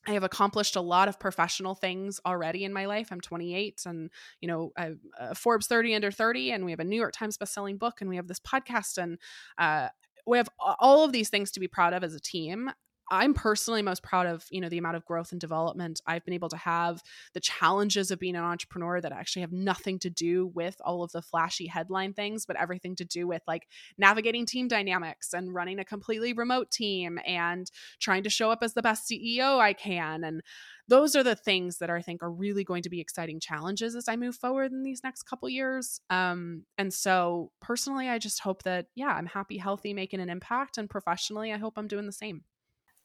I 0.04 0.12
have 0.12 0.24
accomplished 0.24 0.74
a 0.74 0.80
lot 0.80 1.06
of 1.06 1.20
professional 1.20 1.76
things 1.76 2.18
already 2.26 2.64
in 2.64 2.72
my 2.72 2.86
life. 2.86 3.12
I'm 3.12 3.20
28 3.20 3.82
and, 3.86 4.10
you 4.40 4.48
know, 4.48 4.72
I, 4.76 4.94
uh, 5.20 5.34
Forbes 5.34 5.68
30 5.68 5.94
under 5.94 6.10
30, 6.10 6.50
and 6.50 6.64
we 6.64 6.72
have 6.72 6.80
a 6.80 6.84
New 6.84 6.96
York 6.96 7.12
Times 7.16 7.38
bestselling 7.38 7.78
book, 7.78 8.00
and 8.00 8.10
we 8.10 8.16
have 8.16 8.26
this 8.26 8.40
podcast, 8.40 8.98
and 8.98 9.18
uh, 9.58 9.90
we 10.26 10.38
have 10.38 10.48
all 10.58 11.04
of 11.04 11.12
these 11.12 11.28
things 11.28 11.52
to 11.52 11.60
be 11.60 11.68
proud 11.68 11.92
of 11.92 12.02
as 12.02 12.14
a 12.14 12.20
team. 12.20 12.70
I'm 13.12 13.34
personally 13.34 13.82
most 13.82 14.02
proud 14.02 14.26
of, 14.26 14.46
you 14.50 14.58
know, 14.58 14.70
the 14.70 14.78
amount 14.78 14.96
of 14.96 15.04
growth 15.04 15.32
and 15.32 15.40
development 15.40 16.00
I've 16.06 16.24
been 16.24 16.32
able 16.32 16.48
to 16.48 16.56
have, 16.56 17.02
the 17.34 17.40
challenges 17.40 18.10
of 18.10 18.18
being 18.18 18.36
an 18.36 18.42
entrepreneur 18.42 19.02
that 19.02 19.12
actually 19.12 19.42
have 19.42 19.52
nothing 19.52 19.98
to 19.98 20.08
do 20.08 20.46
with 20.54 20.76
all 20.82 21.02
of 21.02 21.12
the 21.12 21.20
flashy 21.20 21.66
headline 21.66 22.14
things, 22.14 22.46
but 22.46 22.56
everything 22.56 22.96
to 22.96 23.04
do 23.04 23.28
with 23.28 23.42
like 23.46 23.68
navigating 23.98 24.46
team 24.46 24.66
dynamics 24.66 25.34
and 25.34 25.54
running 25.54 25.78
a 25.78 25.84
completely 25.84 26.32
remote 26.32 26.70
team 26.70 27.18
and 27.26 27.70
trying 28.00 28.22
to 28.22 28.30
show 28.30 28.50
up 28.50 28.62
as 28.62 28.72
the 28.72 28.80
best 28.80 29.10
CEO 29.10 29.58
I 29.58 29.74
can. 29.74 30.24
And 30.24 30.40
those 30.88 31.14
are 31.14 31.22
the 31.22 31.36
things 31.36 31.78
that 31.78 31.90
I 31.90 32.00
think 32.00 32.22
are 32.22 32.32
really 32.32 32.64
going 32.64 32.82
to 32.82 32.90
be 32.90 33.00
exciting 33.00 33.40
challenges 33.40 33.94
as 33.94 34.08
I 34.08 34.16
move 34.16 34.36
forward 34.36 34.72
in 34.72 34.84
these 34.84 35.04
next 35.04 35.24
couple 35.24 35.50
years. 35.50 36.00
Um, 36.08 36.64
and 36.78 36.94
so 36.94 37.52
personally, 37.60 38.08
I 38.08 38.18
just 38.18 38.40
hope 38.40 38.62
that, 38.62 38.86
yeah, 38.94 39.08
I'm 39.08 39.26
happy, 39.26 39.58
healthy, 39.58 39.92
making 39.92 40.20
an 40.20 40.30
impact. 40.30 40.78
And 40.78 40.88
professionally, 40.88 41.52
I 41.52 41.58
hope 41.58 41.74
I'm 41.76 41.88
doing 41.88 42.06
the 42.06 42.12
same. 42.12 42.44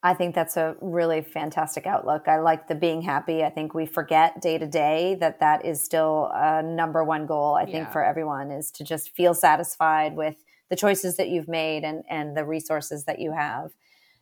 I 0.07 0.13
think 0.13 0.35
that's 0.35 0.55
a 0.55 0.77
really 0.79 1.21
fantastic 1.21 1.85
outlook. 1.85 2.29
I 2.29 2.39
like 2.39 2.69
the 2.69 2.75
being 2.75 3.01
happy. 3.01 3.43
I 3.43 3.49
think 3.49 3.73
we 3.73 3.85
forget 3.85 4.39
day 4.39 4.57
to 4.57 4.65
day 4.65 5.17
that 5.19 5.41
that 5.41 5.65
is 5.65 5.81
still 5.81 6.31
a 6.33 6.63
number 6.63 7.03
one 7.03 7.25
goal. 7.25 7.55
I 7.55 7.63
yeah. 7.63 7.71
think 7.71 7.91
for 7.91 8.01
everyone 8.01 8.49
is 8.49 8.71
to 8.71 8.85
just 8.85 9.13
feel 9.17 9.33
satisfied 9.33 10.15
with 10.15 10.35
the 10.69 10.77
choices 10.77 11.17
that 11.17 11.27
you've 11.27 11.49
made 11.49 11.83
and 11.83 12.05
and 12.09 12.37
the 12.37 12.45
resources 12.45 13.03
that 13.03 13.19
you 13.19 13.33
have. 13.33 13.71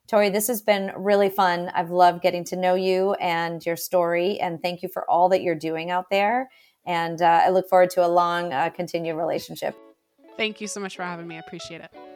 Tori, 0.08 0.32
this 0.32 0.48
has 0.48 0.64
been 0.64 0.92
really 0.98 1.30
fun. 1.30 1.70
I've 1.76 1.92
loved 1.92 2.24
getting 2.24 2.44
to 2.46 2.56
know 2.56 2.74
you 2.74 3.14
and 3.14 3.64
your 3.64 3.76
story, 3.76 4.40
and 4.40 4.60
thank 4.60 4.82
you 4.82 4.90
for 4.90 5.08
all 5.08 5.30
that 5.30 5.44
you're 5.44 5.54
doing 5.54 5.92
out 5.92 6.10
there. 6.10 6.50
And 6.88 7.22
uh, 7.22 7.42
I 7.46 7.50
look 7.50 7.70
forward 7.70 7.92
to 7.92 8.04
a 8.04 8.10
long, 8.10 8.54
uh, 8.54 8.72
continued 8.72 9.18
relationship. 9.18 9.76
Thank 10.36 10.62
you 10.62 10.68
so 10.68 10.80
much 10.80 10.96
for 10.96 11.04
having 11.04 11.28
me. 11.28 11.36
I 11.36 11.40
appreciate 11.42 11.82
it. 11.82 12.15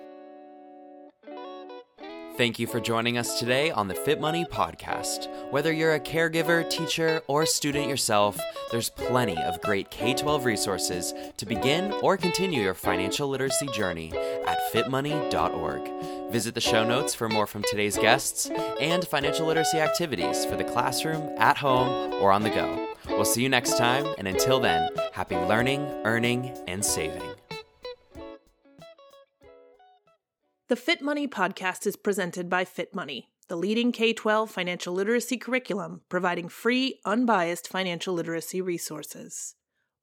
Thank 2.39 2.57
you 2.57 2.67
for 2.67 2.79
joining 2.79 3.17
us 3.17 3.37
today 3.37 3.69
on 3.69 3.89
the 3.89 3.93
Fit 3.93 4.21
Money 4.21 4.45
Podcast. 4.45 5.27
Whether 5.51 5.73
you're 5.73 5.95
a 5.95 5.99
caregiver, 5.99 6.69
teacher, 6.69 7.21
or 7.27 7.45
student 7.45 7.89
yourself, 7.89 8.39
there's 8.71 8.89
plenty 8.91 9.35
of 9.35 9.61
great 9.61 9.91
K 9.91 10.13
12 10.13 10.45
resources 10.45 11.13
to 11.35 11.45
begin 11.45 11.91
or 12.01 12.15
continue 12.15 12.61
your 12.61 12.73
financial 12.73 13.27
literacy 13.27 13.67
journey 13.73 14.13
at 14.47 14.57
fitmoney.org. 14.71 16.31
Visit 16.31 16.55
the 16.55 16.61
show 16.61 16.85
notes 16.85 17.13
for 17.13 17.27
more 17.27 17.45
from 17.45 17.63
today's 17.63 17.97
guests 17.97 18.49
and 18.79 19.05
financial 19.05 19.45
literacy 19.45 19.79
activities 19.79 20.45
for 20.45 20.55
the 20.55 20.63
classroom, 20.63 21.37
at 21.39 21.57
home, 21.57 22.13
or 22.21 22.31
on 22.31 22.43
the 22.43 22.51
go. 22.51 22.95
We'll 23.09 23.25
see 23.25 23.43
you 23.43 23.49
next 23.49 23.77
time, 23.77 24.15
and 24.17 24.29
until 24.29 24.61
then, 24.61 24.89
happy 25.11 25.35
learning, 25.35 25.81
earning, 26.05 26.57
and 26.69 26.85
saving. 26.85 27.38
The 30.69 30.75
Fit 30.75 31.01
Money 31.01 31.27
podcast 31.27 31.87
is 31.87 31.95
presented 31.95 32.47
by 32.47 32.63
Fit 32.63 32.93
Money, 32.93 33.31
the 33.47 33.55
leading 33.55 33.91
K 33.91 34.13
12 34.13 34.51
financial 34.51 34.93
literacy 34.93 35.35
curriculum 35.35 36.01
providing 36.09 36.47
free, 36.47 36.99
unbiased 37.05 37.67
financial 37.67 38.13
literacy 38.13 38.61
resources. 38.61 39.55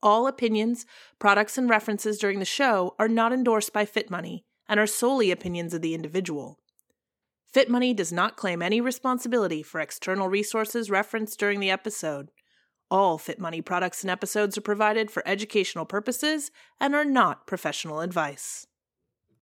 All 0.02 0.26
opinions, 0.26 0.84
products, 1.20 1.56
and 1.56 1.70
references 1.70 2.18
during 2.18 2.40
the 2.40 2.44
show 2.44 2.96
are 2.98 3.06
not 3.06 3.32
endorsed 3.32 3.72
by 3.72 3.84
Fit 3.84 4.10
Money 4.10 4.44
and 4.68 4.80
are 4.80 4.88
solely 4.88 5.30
opinions 5.30 5.72
of 5.72 5.82
the 5.82 5.94
individual. 5.94 6.58
Fit 7.46 7.70
Money 7.70 7.94
does 7.94 8.12
not 8.12 8.36
claim 8.36 8.60
any 8.60 8.80
responsibility 8.80 9.62
for 9.62 9.80
external 9.80 10.26
resources 10.26 10.90
referenced 10.90 11.38
during 11.38 11.60
the 11.60 11.70
episode. 11.70 12.32
All 12.90 13.18
Fit 13.18 13.38
Money 13.38 13.62
products 13.62 14.02
and 14.02 14.10
episodes 14.10 14.58
are 14.58 14.62
provided 14.62 15.12
for 15.12 15.22
educational 15.28 15.84
purposes 15.84 16.50
and 16.80 16.92
are 16.92 17.04
not 17.04 17.46
professional 17.46 18.00
advice. 18.00 18.66